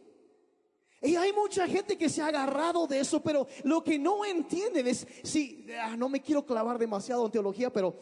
Y 1.02 1.16
hay 1.16 1.32
mucha 1.32 1.66
gente 1.66 1.98
que 1.98 2.10
se 2.10 2.22
ha 2.22 2.28
agarrado 2.28 2.86
de 2.86 3.00
eso, 3.00 3.22
pero 3.22 3.48
lo 3.64 3.84
que 3.84 3.98
no 3.98 4.26
entienden 4.26 4.88
es, 4.88 5.08
si, 5.24 5.66
ah, 5.80 5.96
no 5.96 6.10
me 6.10 6.22
quiero 6.22 6.46
clavar 6.46 6.78
demasiado 6.78 7.26
en 7.26 7.32
teología, 7.32 7.72
pero 7.72 7.96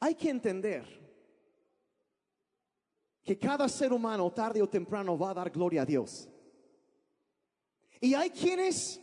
hay 0.00 0.16
que 0.16 0.30
entender 0.30 0.84
que 3.22 3.38
cada 3.38 3.68
ser 3.68 3.92
humano 3.92 4.32
tarde 4.32 4.60
o 4.60 4.68
temprano 4.68 5.16
va 5.16 5.30
a 5.30 5.34
dar 5.34 5.50
gloria 5.50 5.82
a 5.82 5.86
Dios. 5.86 6.28
Y 8.02 8.14
hay 8.14 8.30
quienes, 8.30 9.00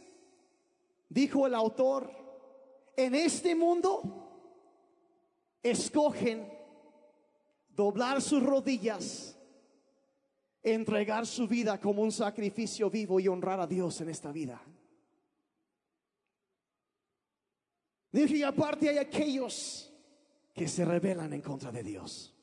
dijo 1.08 1.48
el 1.48 1.56
autor, 1.56 2.12
en 2.98 3.16
este 3.16 3.56
mundo 3.56 4.02
escogen 5.64 6.52
doblar 7.70 8.22
sus 8.22 8.44
rodillas, 8.44 9.40
entregar 10.62 11.26
su 11.26 11.48
vida 11.48 11.80
como 11.80 12.02
un 12.02 12.12
sacrificio 12.12 12.90
vivo 12.90 13.22
y 13.22 13.30
honrar 13.30 13.62
a 13.62 13.68
Dios 13.68 14.02
en 14.02 14.10
esta 14.10 14.34
vida. 14.34 14.62
Dije, 18.12 18.36
y 18.36 18.44
aparte 18.44 18.90
hay 18.90 18.98
aquellos 18.98 19.94
que 20.54 20.68
se 20.68 20.84
rebelan 20.84 21.32
en 21.32 21.42
contra 21.42 21.72
de 21.72 21.84
Dios. 21.84 22.36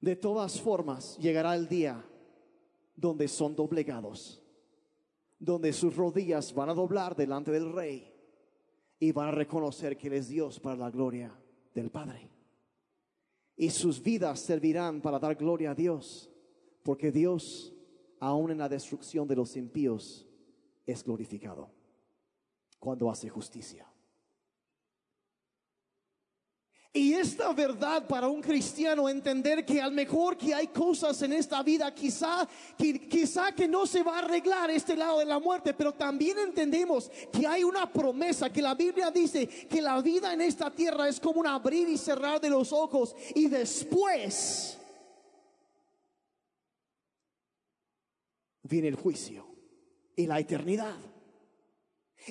De 0.00 0.14
todas 0.14 0.60
formas, 0.60 1.18
llegará 1.18 1.56
el 1.56 1.66
día 1.68 2.08
donde 2.96 3.28
son 3.28 3.54
doblegados, 3.54 4.42
donde 5.38 5.72
sus 5.72 5.94
rodillas 5.94 6.52
van 6.52 6.70
a 6.70 6.74
doblar 6.74 7.14
delante 7.14 7.52
del 7.52 7.72
rey 7.72 8.12
y 8.98 9.12
van 9.12 9.28
a 9.28 9.32
reconocer 9.32 9.96
que 9.96 10.08
Él 10.08 10.14
es 10.14 10.28
Dios 10.28 10.58
para 10.58 10.76
la 10.76 10.90
gloria 10.90 11.38
del 11.74 11.90
Padre. 11.90 12.30
Y 13.56 13.70
sus 13.70 14.02
vidas 14.02 14.40
servirán 14.40 15.00
para 15.00 15.18
dar 15.18 15.36
gloria 15.36 15.70
a 15.70 15.74
Dios, 15.74 16.30
porque 16.82 17.12
Dios, 17.12 17.74
aún 18.18 18.50
en 18.50 18.58
la 18.58 18.68
destrucción 18.68 19.28
de 19.28 19.36
los 19.36 19.56
impíos, 19.56 20.26
es 20.86 21.04
glorificado 21.04 21.70
cuando 22.78 23.10
hace 23.10 23.28
justicia. 23.28 23.86
Y 26.96 27.12
esta 27.12 27.52
verdad 27.52 28.06
para 28.06 28.26
un 28.26 28.40
cristiano 28.40 29.06
entender 29.06 29.66
que 29.66 29.82
al 29.82 29.92
mejor 29.92 30.34
que 30.34 30.54
hay 30.54 30.68
cosas 30.68 31.20
en 31.20 31.34
esta 31.34 31.62
vida, 31.62 31.94
quizá 31.94 32.48
que, 32.78 33.06
quizá 33.06 33.52
que 33.52 33.68
no 33.68 33.84
se 33.84 34.02
va 34.02 34.16
a 34.16 34.18
arreglar 34.20 34.70
este 34.70 34.96
lado 34.96 35.18
de 35.18 35.26
la 35.26 35.38
muerte, 35.38 35.74
pero 35.74 35.92
también 35.92 36.38
entendemos 36.38 37.10
que 37.30 37.46
hay 37.46 37.64
una 37.64 37.92
promesa, 37.92 38.50
que 38.50 38.62
la 38.62 38.74
Biblia 38.74 39.10
dice 39.10 39.46
que 39.46 39.82
la 39.82 40.00
vida 40.00 40.32
en 40.32 40.40
esta 40.40 40.70
tierra 40.70 41.06
es 41.06 41.20
como 41.20 41.40
un 41.40 41.46
abrir 41.46 41.86
y 41.86 41.98
cerrar 41.98 42.40
de 42.40 42.48
los 42.48 42.72
ojos 42.72 43.14
y 43.34 43.48
después 43.48 44.78
viene 48.62 48.88
el 48.88 48.96
juicio 48.96 49.46
y 50.16 50.26
la 50.26 50.40
eternidad. 50.40 50.96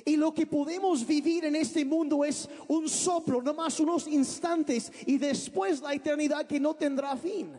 Y 0.04 0.16
lo 0.16 0.34
que 0.34 0.46
podemos 0.46 1.06
vivir 1.06 1.44
en 1.44 1.56
este 1.56 1.84
mundo 1.84 2.24
es 2.24 2.48
un 2.68 2.88
soplo, 2.88 3.40
nomás 3.40 3.80
unos 3.80 4.06
instantes 4.06 4.92
y 5.06 5.16
después 5.16 5.80
la 5.80 5.94
eternidad 5.94 6.46
que 6.46 6.60
no 6.60 6.74
tendrá 6.74 7.16
fin. 7.16 7.52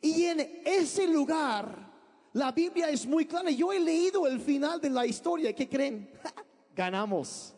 Y 0.00 0.24
en 0.24 0.62
ese 0.64 1.06
lugar, 1.06 1.92
la 2.32 2.50
Biblia 2.50 2.90
es 2.90 3.06
muy 3.06 3.26
clara. 3.26 3.50
Yo 3.50 3.72
he 3.72 3.78
leído 3.78 4.26
el 4.26 4.40
final 4.40 4.80
de 4.80 4.90
la 4.90 5.06
historia. 5.06 5.54
¿Qué 5.54 5.68
creen? 5.68 6.10
Ganamos. 6.74 7.54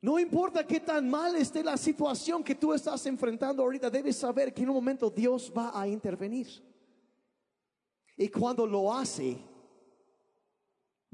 No 0.00 0.18
importa 0.18 0.66
qué 0.66 0.80
tan 0.80 1.08
mal 1.08 1.36
esté 1.36 1.62
la 1.62 1.76
situación 1.76 2.42
que 2.42 2.56
tú 2.56 2.72
estás 2.72 3.06
enfrentando 3.06 3.62
ahorita, 3.62 3.88
debes 3.88 4.16
saber 4.16 4.52
que 4.52 4.62
en 4.62 4.68
un 4.68 4.74
momento 4.74 5.08
Dios 5.08 5.52
va 5.56 5.80
a 5.80 5.86
intervenir. 5.86 6.48
Y 8.16 8.28
cuando 8.28 8.66
lo 8.66 8.92
hace, 8.92 9.38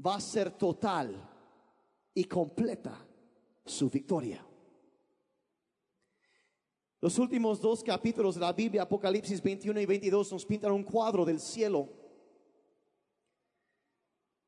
va 0.05 0.15
a 0.15 0.21
ser 0.21 0.51
total 0.51 1.15
y 2.13 2.23
completa 2.25 3.05
su 3.65 3.89
victoria. 3.89 4.45
Los 7.01 7.17
últimos 7.17 7.61
dos 7.61 7.83
capítulos 7.83 8.35
de 8.35 8.41
la 8.41 8.51
Biblia, 8.51 8.81
Apocalipsis 8.81 9.41
21 9.41 9.79
y 9.79 9.85
22, 9.85 10.33
nos 10.33 10.45
pintan 10.45 10.71
un 10.71 10.83
cuadro 10.83 11.23
del 11.23 11.39
cielo. 11.39 11.87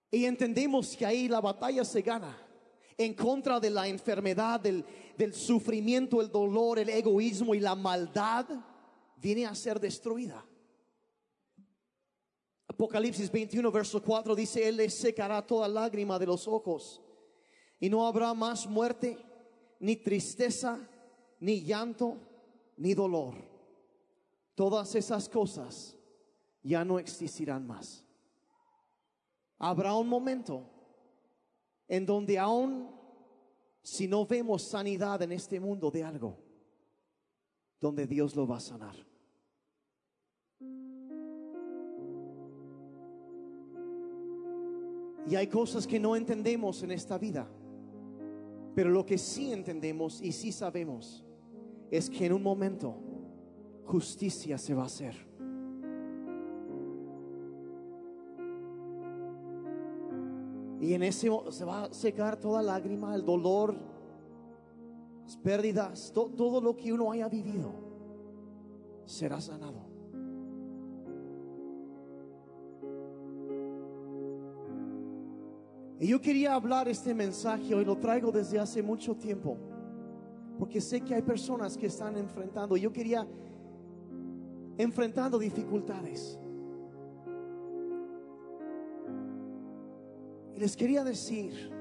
Y 0.09 0.25
entendemos 0.25 0.97
que 0.97 1.05
ahí 1.05 1.29
la 1.29 1.39
batalla 1.39 1.85
se 1.85 2.01
gana 2.01 2.37
en 2.97 3.13
contra 3.13 3.59
de 3.59 3.69
la 3.69 3.87
enfermedad, 3.87 4.59
del, 4.59 4.83
del 5.17 5.33
sufrimiento, 5.33 6.21
el 6.21 6.29
dolor, 6.29 6.77
el 6.77 6.89
egoísmo 6.89 7.55
y 7.55 7.61
la 7.61 7.75
maldad, 7.75 8.45
viene 9.15 9.45
a 9.45 9.55
ser 9.55 9.79
destruida. 9.79 10.45
Apocalipsis 12.81 13.31
21, 13.31 13.71
verso 13.71 14.01
4 14.01 14.35
dice, 14.35 14.67
Él 14.67 14.89
secará 14.89 15.45
toda 15.45 15.67
lágrima 15.67 16.17
de 16.17 16.25
los 16.25 16.47
ojos 16.47 16.99
y 17.79 17.87
no 17.91 18.07
habrá 18.07 18.33
más 18.33 18.65
muerte, 18.65 19.19
ni 19.79 19.97
tristeza, 19.97 20.79
ni 21.39 21.61
llanto, 21.61 22.17
ni 22.77 22.95
dolor. 22.95 23.35
Todas 24.55 24.95
esas 24.95 25.29
cosas 25.29 25.95
ya 26.63 26.83
no 26.83 26.97
existirán 26.97 27.67
más. 27.67 28.03
Habrá 29.59 29.93
un 29.93 30.07
momento 30.07 30.67
en 31.87 32.03
donde 32.03 32.39
aún 32.39 32.89
si 33.83 34.07
no 34.07 34.25
vemos 34.25 34.63
sanidad 34.63 35.21
en 35.21 35.33
este 35.33 35.59
mundo 35.59 35.91
de 35.91 36.03
algo, 36.03 36.35
donde 37.79 38.07
Dios 38.07 38.35
lo 38.35 38.47
va 38.47 38.57
a 38.57 38.59
sanar. 38.59 39.10
Y 45.29 45.35
hay 45.35 45.47
cosas 45.47 45.85
que 45.85 45.99
no 45.99 46.15
entendemos 46.15 46.83
en 46.83 46.91
esta 46.91 47.17
vida. 47.17 47.47
Pero 48.73 48.89
lo 48.89 49.05
que 49.05 49.17
sí 49.17 49.51
entendemos 49.51 50.21
y 50.21 50.31
sí 50.31 50.51
sabemos 50.51 51.25
es 51.89 52.09
que 52.09 52.25
en 52.25 52.33
un 52.33 52.41
momento 52.41 52.95
justicia 53.85 54.57
se 54.57 54.73
va 54.73 54.83
a 54.83 54.85
hacer. 54.85 55.15
Y 60.79 60.95
en 60.95 61.03
ese 61.03 61.29
se 61.49 61.65
va 61.65 61.83
a 61.83 61.93
secar 61.93 62.37
toda 62.37 62.63
lágrima, 62.63 63.13
el 63.13 63.23
dolor, 63.23 63.75
las 65.23 65.37
pérdidas, 65.37 66.11
todo 66.11 66.59
lo 66.59 66.75
que 66.75 66.91
uno 66.91 67.11
haya 67.11 67.29
vivido 67.29 67.71
será 69.05 69.39
sanado. 69.39 69.90
Y 76.01 76.07
yo 76.07 76.19
quería 76.19 76.55
hablar 76.55 76.87
este 76.89 77.13
mensaje 77.13 77.75
hoy, 77.75 77.85
lo 77.85 77.95
traigo 77.95 78.31
desde 78.31 78.57
hace 78.57 78.81
mucho 78.81 79.15
tiempo, 79.15 79.55
porque 80.57 80.81
sé 80.81 81.01
que 81.01 81.13
hay 81.13 81.21
personas 81.21 81.77
que 81.77 81.85
están 81.85 82.17
enfrentando, 82.17 82.75
yo 82.75 82.91
quería 82.91 83.27
enfrentando 84.79 85.37
dificultades. 85.37 86.39
Y 90.55 90.59
les 90.59 90.75
quería 90.75 91.03
decir 91.03 91.71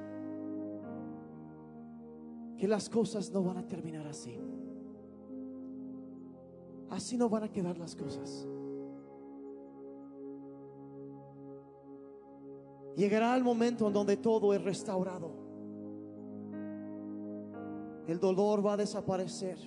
que 2.59 2.69
las 2.69 2.91
cosas 2.91 3.31
no 3.33 3.43
van 3.43 3.57
a 3.57 3.67
terminar 3.67 4.07
así. 4.07 4.39
Así 6.91 7.17
no 7.17 7.31
van 7.31 7.45
a 7.45 7.49
quedar 7.49 7.79
las 7.79 7.97
cosas. 7.97 8.47
Llegará 12.97 13.37
el 13.37 13.43
momento 13.43 13.87
en 13.87 13.93
donde 13.93 14.17
todo 14.17 14.53
es 14.53 14.63
restaurado. 14.63 15.31
El 18.07 18.19
dolor 18.19 18.65
va 18.65 18.73
a 18.73 18.77
desaparecer. 18.77 19.59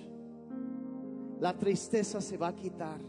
La 1.40 1.56
tristeza 1.56 2.20
se 2.20 2.36
va 2.36 2.48
a 2.48 2.54
quitar. 2.54 3.00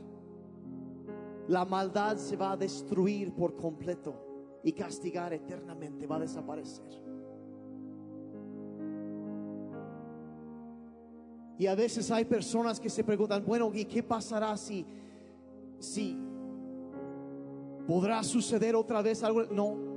La 1.48 1.66
maldad 1.66 2.18
se 2.18 2.36
va 2.36 2.54
a 2.54 2.58
destruir 2.58 3.34
por 3.34 3.56
completo 3.56 4.60
y 4.64 4.72
castigar 4.72 5.34
eternamente 5.34 6.08
va 6.08 6.16
a 6.16 6.20
desaparecer. 6.20 7.06
Y 11.58 11.68
a 11.68 11.76
veces 11.76 12.10
hay 12.12 12.26
personas 12.26 12.80
que 12.80 12.90
se 12.90 13.04
preguntan, 13.04 13.46
bueno, 13.46 13.72
¿y 13.74 13.86
qué 13.86 14.04
pasará 14.04 14.58
si, 14.58 14.86
si 15.80 16.18
podrá 17.88 18.24
suceder 18.24 18.76
otra 18.76 19.02
vez 19.02 19.24
algo? 19.24 19.44
No, 19.46 19.95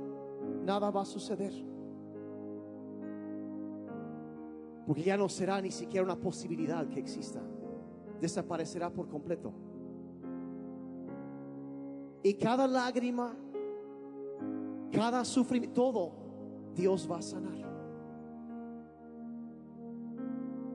nada 0.69 0.91
va 0.91 1.01
a 1.01 1.05
suceder. 1.05 1.53
Porque 4.85 5.03
ya 5.03 5.17
no 5.17 5.27
será 5.27 5.59
ni 5.61 5.71
siquiera 5.71 6.03
una 6.03 6.15
posibilidad 6.15 6.87
que 6.87 6.99
exista. 6.99 7.41
Desaparecerá 8.21 8.91
por 8.91 9.07
completo. 9.07 9.51
Y 12.21 12.33
cada 12.35 12.67
lágrima, 12.67 13.35
cada 14.91 15.25
sufrimiento, 15.25 15.81
todo 15.81 16.11
Dios 16.75 17.09
va 17.09 17.17
a 17.17 17.21
sanar. 17.21 17.59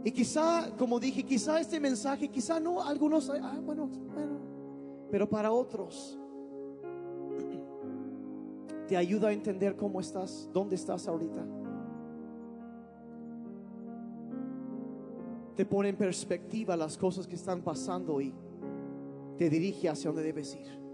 Y 0.04 0.10
quizá, 0.10 0.70
como 0.76 0.98
dije, 0.98 1.22
quizá 1.22 1.60
este 1.60 1.78
mensaje, 1.78 2.28
quizá 2.28 2.58
no, 2.58 2.82
algunos, 2.82 3.30
ah, 3.30 3.60
bueno, 3.64 3.86
bueno, 3.86 4.38
pero 5.10 5.28
para 5.28 5.50
otros 5.50 6.18
te 8.86 8.96
ayuda 8.96 9.28
a 9.28 9.32
entender 9.32 9.76
cómo 9.76 10.00
estás, 10.00 10.48
dónde 10.52 10.74
estás 10.74 11.08
ahorita. 11.08 11.44
Te 15.56 15.64
pone 15.64 15.88
en 15.90 15.96
perspectiva 15.96 16.76
las 16.76 16.98
cosas 16.98 17.26
que 17.26 17.36
están 17.36 17.62
pasando 17.62 18.20
y 18.20 18.34
te 19.38 19.48
dirige 19.48 19.88
hacia 19.88 20.10
donde 20.10 20.22
debes 20.22 20.54
ir. 20.54 20.84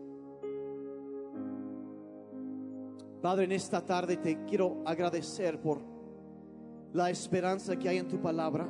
Padre, 3.22 3.44
en 3.44 3.52
esta 3.52 3.84
tarde 3.84 4.16
te 4.16 4.44
quiero 4.44 4.82
agradecer 4.84 5.60
por 5.60 5.80
la 6.92 7.10
esperanza 7.10 7.76
que 7.76 7.88
hay 7.88 7.98
en 7.98 8.08
tu 8.08 8.20
palabra. 8.20 8.68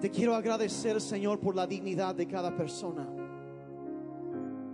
Te 0.00 0.10
quiero 0.10 0.34
agradecer, 0.34 1.00
Señor, 1.00 1.40
por 1.40 1.56
la 1.56 1.66
dignidad 1.66 2.14
de 2.14 2.26
cada 2.26 2.56
persona. 2.56 3.17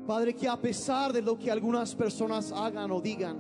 Padre, 0.07 0.35
que 0.35 0.47
a 0.47 0.61
pesar 0.61 1.13
de 1.13 1.23
lo 1.23 1.39
que 1.39 1.51
algunas 1.51 1.95
personas 1.95 2.53
hagan 2.53 2.91
o 2.91 3.01
digan, 3.01 3.39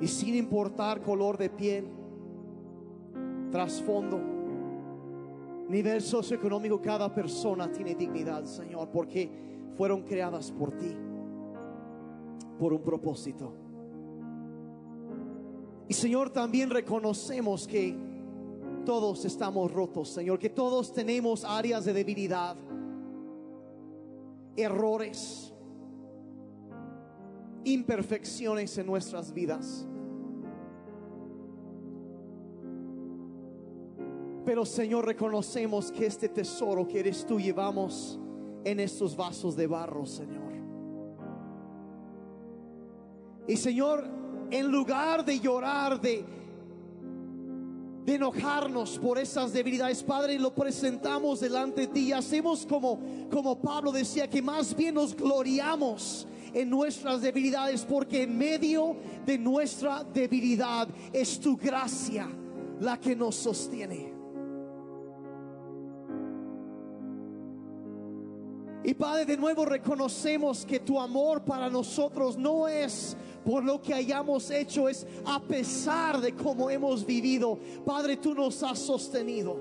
y 0.00 0.08
sin 0.08 0.34
importar 0.34 1.00
color 1.00 1.38
de 1.38 1.48
piel, 1.48 1.86
trasfondo, 3.50 4.20
nivel 5.68 6.02
socioeconómico, 6.02 6.80
cada 6.82 7.14
persona 7.14 7.70
tiene 7.70 7.94
dignidad, 7.94 8.44
Señor, 8.44 8.88
porque 8.90 9.30
fueron 9.76 10.02
creadas 10.02 10.50
por 10.50 10.72
ti, 10.72 10.94
por 12.58 12.72
un 12.72 12.82
propósito. 12.82 13.54
Y 15.88 15.94
Señor, 15.94 16.30
también 16.30 16.68
reconocemos 16.70 17.66
que 17.66 17.96
todos 18.84 19.24
estamos 19.24 19.70
rotos, 19.70 20.08
Señor, 20.08 20.38
que 20.38 20.50
todos 20.50 20.92
tenemos 20.92 21.44
áreas 21.44 21.84
de 21.84 21.92
debilidad, 21.92 22.56
errores, 24.56 25.52
imperfecciones 27.64 28.76
en 28.78 28.86
nuestras 28.86 29.32
vidas. 29.32 29.86
Pero 34.44 34.64
Señor, 34.64 35.06
reconocemos 35.06 35.92
que 35.92 36.06
este 36.06 36.28
tesoro 36.28 36.86
que 36.86 37.00
eres 37.00 37.24
tú 37.24 37.38
llevamos 37.38 38.18
en 38.64 38.80
estos 38.80 39.16
vasos 39.16 39.56
de 39.56 39.66
barro, 39.66 40.04
Señor. 40.04 40.52
Y 43.46 43.56
Señor, 43.56 44.04
en 44.50 44.70
lugar 44.70 45.24
de 45.24 45.40
llorar, 45.40 46.00
de 46.00 46.24
de 48.04 48.14
enojarnos 48.14 48.98
por 48.98 49.18
esas 49.18 49.52
debilidades, 49.52 50.02
Padre, 50.02 50.34
y 50.34 50.38
lo 50.38 50.54
presentamos 50.54 51.40
delante 51.40 51.82
de 51.82 51.86
ti 51.88 52.00
y 52.08 52.12
hacemos 52.12 52.66
como, 52.66 52.98
como 53.30 53.60
Pablo 53.60 53.92
decía, 53.92 54.28
que 54.28 54.42
más 54.42 54.74
bien 54.74 54.96
nos 54.96 55.14
gloriamos 55.14 56.26
en 56.52 56.68
nuestras 56.68 57.22
debilidades, 57.22 57.84
porque 57.84 58.22
en 58.22 58.36
medio 58.36 58.96
de 59.24 59.38
nuestra 59.38 60.04
debilidad 60.04 60.88
es 61.12 61.40
tu 61.40 61.56
gracia 61.56 62.28
la 62.80 62.98
que 62.98 63.14
nos 63.14 63.36
sostiene. 63.36 64.21
Y 68.84 68.94
Padre, 68.94 69.24
de 69.24 69.36
nuevo 69.36 69.64
reconocemos 69.64 70.66
que 70.66 70.80
tu 70.80 71.00
amor 71.00 71.42
para 71.42 71.70
nosotros 71.70 72.36
no 72.36 72.66
es 72.66 73.16
por 73.44 73.64
lo 73.64 73.80
que 73.80 73.94
hayamos 73.94 74.50
hecho, 74.50 74.88
es 74.88 75.06
a 75.24 75.40
pesar 75.40 76.20
de 76.20 76.34
cómo 76.34 76.70
hemos 76.70 77.04
vivido. 77.04 77.58
Padre, 77.84 78.16
tú 78.16 78.34
nos 78.34 78.62
has 78.62 78.78
sostenido. 78.78 79.56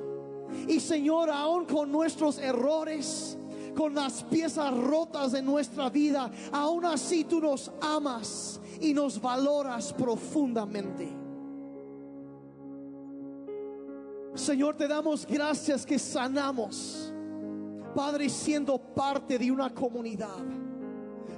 Y 0.67 0.79
Señor, 0.79 1.29
aún 1.29 1.65
con 1.65 1.91
nuestros 1.91 2.37
errores, 2.37 3.37
con 3.75 3.95
las 3.95 4.23
piezas 4.23 4.75
rotas 4.75 5.31
de 5.31 5.41
nuestra 5.41 5.89
vida, 5.89 6.31
aún 6.51 6.85
así 6.85 7.23
tú 7.23 7.39
nos 7.39 7.71
amas 7.81 8.59
y 8.79 8.93
nos 8.93 9.21
valoras 9.21 9.93
profundamente. 9.93 11.21
Señor, 14.33 14.77
te 14.77 14.87
damos 14.87 15.25
gracias 15.25 15.85
que 15.85 15.99
sanamos, 15.99 17.10
Padre, 17.93 18.29
siendo 18.29 18.77
parte 18.77 19.37
de 19.37 19.51
una 19.51 19.73
comunidad. 19.73 20.37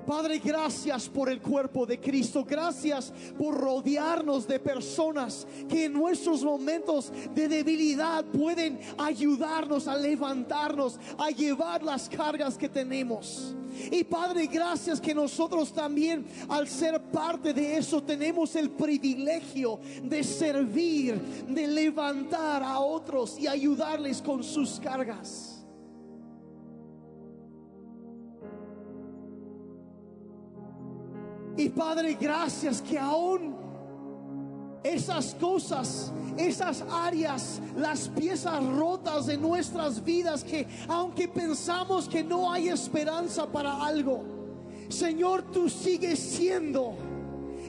Padre, 0.06 0.40
gracias 0.40 1.08
por 1.08 1.30
el 1.30 1.42
cuerpo 1.42 1.86
de 1.86 2.00
Cristo. 2.00 2.44
Gracias 2.44 3.14
por 3.38 3.56
rodearnos 3.56 4.48
de 4.48 4.60
personas 4.60 5.48
que 5.70 5.86
en 5.86 5.94
nuestros 5.94 6.44
momentos 6.44 7.12
de 7.34 7.48
debilidad 7.48 8.26
pueden 8.26 8.80
ayudarnos 8.98 9.88
a 9.88 9.96
levantarnos, 9.96 11.00
a 11.18 11.30
llevar 11.30 11.84
las 11.84 12.10
cargas 12.10 12.58
que 12.58 12.68
tenemos. 12.68 13.56
Y 13.92 14.04
Padre, 14.04 14.48
gracias 14.48 15.02
que 15.02 15.16
nosotros 15.16 15.72
también 15.74 16.26
al 16.50 16.68
ser 16.68 17.02
parte 17.02 17.54
de 17.54 17.78
eso 17.78 18.04
tenemos 18.04 18.56
el 18.56 18.70
privilegio 18.70 19.80
de 20.04 20.24
servir, 20.24 21.20
de 21.48 21.66
levantar 21.66 22.62
a 22.62 22.80
otros 22.80 23.40
y 23.40 23.48
ayudarles 23.48 24.22
con 24.22 24.44
sus 24.44 24.80
cargas. 24.80 25.53
Y 31.56 31.70
Padre, 31.70 32.18
gracias 32.20 32.82
que 32.82 32.98
aún 32.98 33.56
esas 34.84 35.36
cosas, 35.36 36.12
esas 36.38 36.84
áreas, 36.92 37.62
las 37.78 38.08
piezas 38.10 38.64
rotas 38.66 39.28
de 39.28 39.38
nuestras 39.38 40.04
vidas, 40.04 40.44
que 40.44 40.68
aunque 40.88 41.28
pensamos 41.28 42.10
que 42.10 42.24
no 42.24 42.52
hay 42.52 42.70
esperanza 42.70 43.46
para 43.46 43.86
algo, 43.86 44.24
Señor, 44.90 45.44
tú 45.52 45.70
sigues 45.70 46.20
siendo 46.20 46.96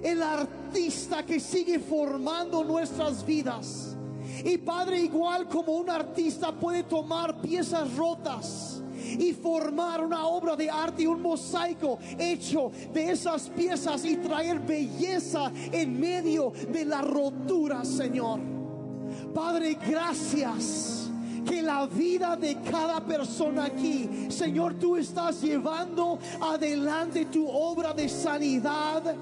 el 0.02 0.22
artista 0.22 1.24
que 1.24 1.38
sigue 1.38 1.78
formando 1.78 2.64
nuestras 2.64 3.24
vidas. 3.24 3.96
Y 4.44 4.58
Padre, 4.58 5.00
igual 5.00 5.48
como 5.48 5.74
un 5.74 5.90
artista 5.90 6.52
puede 6.52 6.82
tomar 6.82 7.40
piezas 7.40 7.94
rotas 7.94 8.73
y 9.18 9.32
formar 9.32 10.04
una 10.04 10.26
obra 10.26 10.56
de 10.56 10.70
arte 10.70 11.02
y 11.02 11.06
un 11.06 11.22
mosaico 11.22 11.98
hecho 12.18 12.70
de 12.92 13.10
esas 13.12 13.48
piezas 13.48 14.04
y 14.04 14.16
traer 14.16 14.60
belleza 14.60 15.50
en 15.72 15.98
medio 15.98 16.52
de 16.70 16.84
la 16.84 17.02
rotura, 17.02 17.84
Señor. 17.84 18.40
Padre, 19.34 19.78
gracias. 19.86 21.00
que 21.44 21.60
la 21.60 21.86
vida 21.86 22.36
de 22.36 22.56
cada 22.62 23.04
persona 23.04 23.66
aquí, 23.66 24.28
Señor, 24.30 24.78
tú 24.78 24.96
estás 24.96 25.42
llevando 25.42 26.18
adelante 26.40 27.26
tu 27.26 27.46
obra 27.46 27.92
de 27.92 28.08
sanidad. 28.08 29.14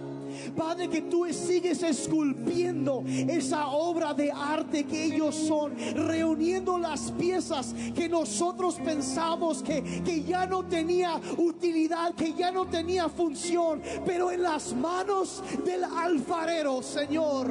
Padre, 0.56 0.88
que 0.88 1.02
tú 1.02 1.26
sigues 1.32 1.82
esculpiendo 1.82 3.04
esa 3.06 3.68
obra 3.68 4.14
de 4.14 4.30
arte 4.30 4.84
que 4.84 5.04
ellos 5.04 5.34
son, 5.34 5.74
reuniendo 5.94 6.78
las 6.78 7.10
piezas 7.12 7.74
que 7.94 8.08
nosotros 8.08 8.76
pensamos 8.84 9.62
que, 9.62 9.82
que 10.04 10.22
ya 10.22 10.46
no 10.46 10.64
tenía 10.64 11.20
utilidad, 11.38 12.14
que 12.14 12.34
ya 12.34 12.50
no 12.50 12.66
tenía 12.66 13.08
función, 13.08 13.80
pero 14.04 14.30
en 14.30 14.42
las 14.42 14.74
manos 14.74 15.42
del 15.64 15.84
alfarero, 15.84 16.82
Señor, 16.82 17.50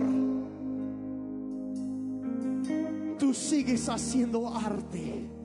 tú 3.17 3.33
sigues 3.33 3.87
haciendo 3.89 4.47
arte 4.53 5.40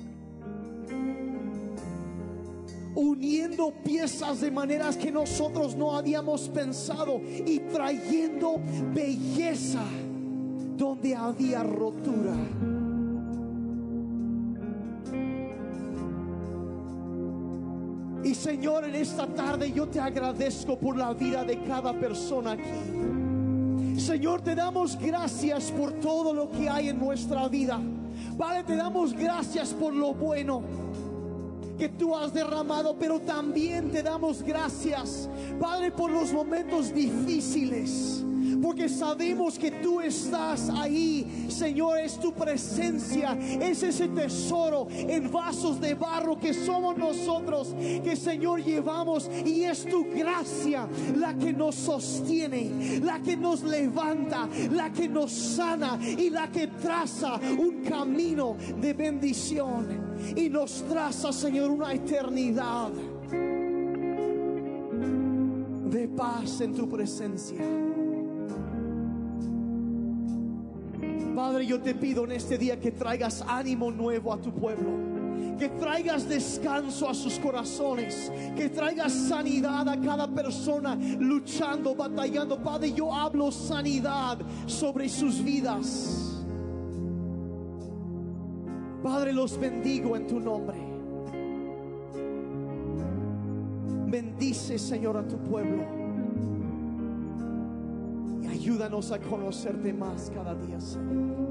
uniendo 2.97 3.72
piezas 3.84 4.40
de 4.40 4.51
maneras 4.51 4.97
que 4.97 5.12
nosotros 5.12 5.76
no 5.76 5.97
habíamos 5.97 6.49
pensado 6.49 7.20
y 7.22 7.61
trayendo 7.72 8.59
belleza 8.92 9.84
donde 10.76 11.14
había 11.14 11.62
rotura. 11.62 12.34
Y 18.24 18.34
Señor, 18.34 18.84
en 18.84 18.97
esta 18.97 19.26
tarde 19.26 19.70
yo 19.70 19.86
te 19.86 20.01
agradezco 20.01 20.76
por 20.78 20.97
la 20.97 21.14
vida 21.14 21.44
de 21.44 21.62
cada 21.62 21.92
persona 21.92 22.53
aquí. 22.53 24.01
Señor, 24.01 24.42
te 24.42 24.55
damos 24.55 24.99
gracias 24.99 25.70
por 25.70 25.92
todo 25.92 26.34
lo 26.34 26.51
que 26.51 26.68
hay 26.68 26.88
en 26.88 26.99
nuestra 26.99 27.47
vida. 27.49 27.80
Padre, 28.36 28.64
te 28.64 28.76
damos 28.76 29.12
gracias 29.12 29.72
por 29.72 29.94
lo 29.94 30.12
bueno 30.12 30.62
que 31.77 31.89
tú 31.89 32.16
has 32.16 32.33
derramado, 32.33 32.97
pero 32.99 33.20
también 33.20 33.91
te 33.91 34.03
damos 34.03 34.43
gracias, 34.43 35.29
Padre, 35.61 35.91
por 35.91 36.11
los 36.11 36.33
momentos 36.33 36.93
difíciles 36.95 38.05
porque 38.77 38.91
sabemos 38.91 39.59
que 39.59 39.70
tú 39.70 40.03
estás 40.03 40.68
ahí, 40.68 41.47
Señor, 41.49 41.99
es 41.99 42.20
tu 42.20 42.35
presencia, 42.35 43.33
es 43.33 43.83
ese 43.83 44.09
tesoro 44.09 44.87
en 44.91 45.33
vasos 45.33 45.81
de 45.81 45.95
barro 45.95 46.39
que 46.39 46.53
somos 46.53 46.95
nosotros, 46.99 47.74
que 48.05 48.14
Señor 48.14 48.62
llevamos 48.62 49.31
y 49.47 49.62
es 49.62 49.87
tu 49.87 50.05
gracia 50.05 50.87
la 51.16 51.33
que 51.33 51.55
nos 51.55 51.74
sostiene, 51.74 53.01
la 53.03 53.18
que 53.20 53.35
nos 53.35 53.62
levanta, 53.62 54.47
la 54.70 54.93
que 54.93 55.09
nos 55.09 55.33
sana 55.33 55.99
y 56.03 56.29
la 56.29 56.53
que 56.53 56.66
traza 56.66 57.41
un 57.59 57.83
camino 57.83 58.59
de 58.79 58.93
bendición 58.93 60.16
y 60.37 60.51
nos 60.51 60.83
traza, 60.83 61.33
Señor, 61.33 61.70
una 61.70 61.95
eternidad 61.95 62.91
de 65.91 66.09
paz 66.09 66.61
en 66.61 66.74
tu 66.74 66.87
presencia. 66.87 67.86
Padre, 71.57 71.68
yo 71.68 71.80
te 71.80 71.94
pido 71.94 72.24
en 72.24 72.32
este 72.32 72.59
día 72.59 72.78
que 72.78 72.92
traigas 72.92 73.42
ánimo 73.48 73.90
nuevo 73.90 74.30
a 74.30 74.36
tu 74.36 74.52
pueblo. 74.52 74.90
Que 75.59 75.70
traigas 75.70 76.28
descanso 76.28 77.09
a 77.09 77.14
sus 77.14 77.38
corazones. 77.38 78.30
Que 78.54 78.68
traigas 78.68 79.11
sanidad 79.11 79.88
a 79.88 79.98
cada 79.98 80.28
persona 80.28 80.98
luchando, 81.18 81.94
batallando. 81.94 82.62
Padre, 82.62 82.92
yo 82.92 83.11
hablo 83.11 83.50
sanidad 83.50 84.36
sobre 84.66 85.09
sus 85.09 85.42
vidas. 85.42 86.44
Padre, 89.02 89.32
los 89.32 89.59
bendigo 89.59 90.14
en 90.14 90.26
tu 90.26 90.38
nombre. 90.38 90.76
Bendice, 94.11 94.78
Señor, 94.78 95.16
a 95.16 95.26
tu 95.26 95.38
pueblo. 95.38 95.84
Y 98.42 98.46
ayúdanos 98.46 99.11
a 99.11 99.18
conocerte 99.18 99.92
más 99.92 100.30
cada 100.34 100.54
día, 100.54 100.80
Señor. 100.80 101.45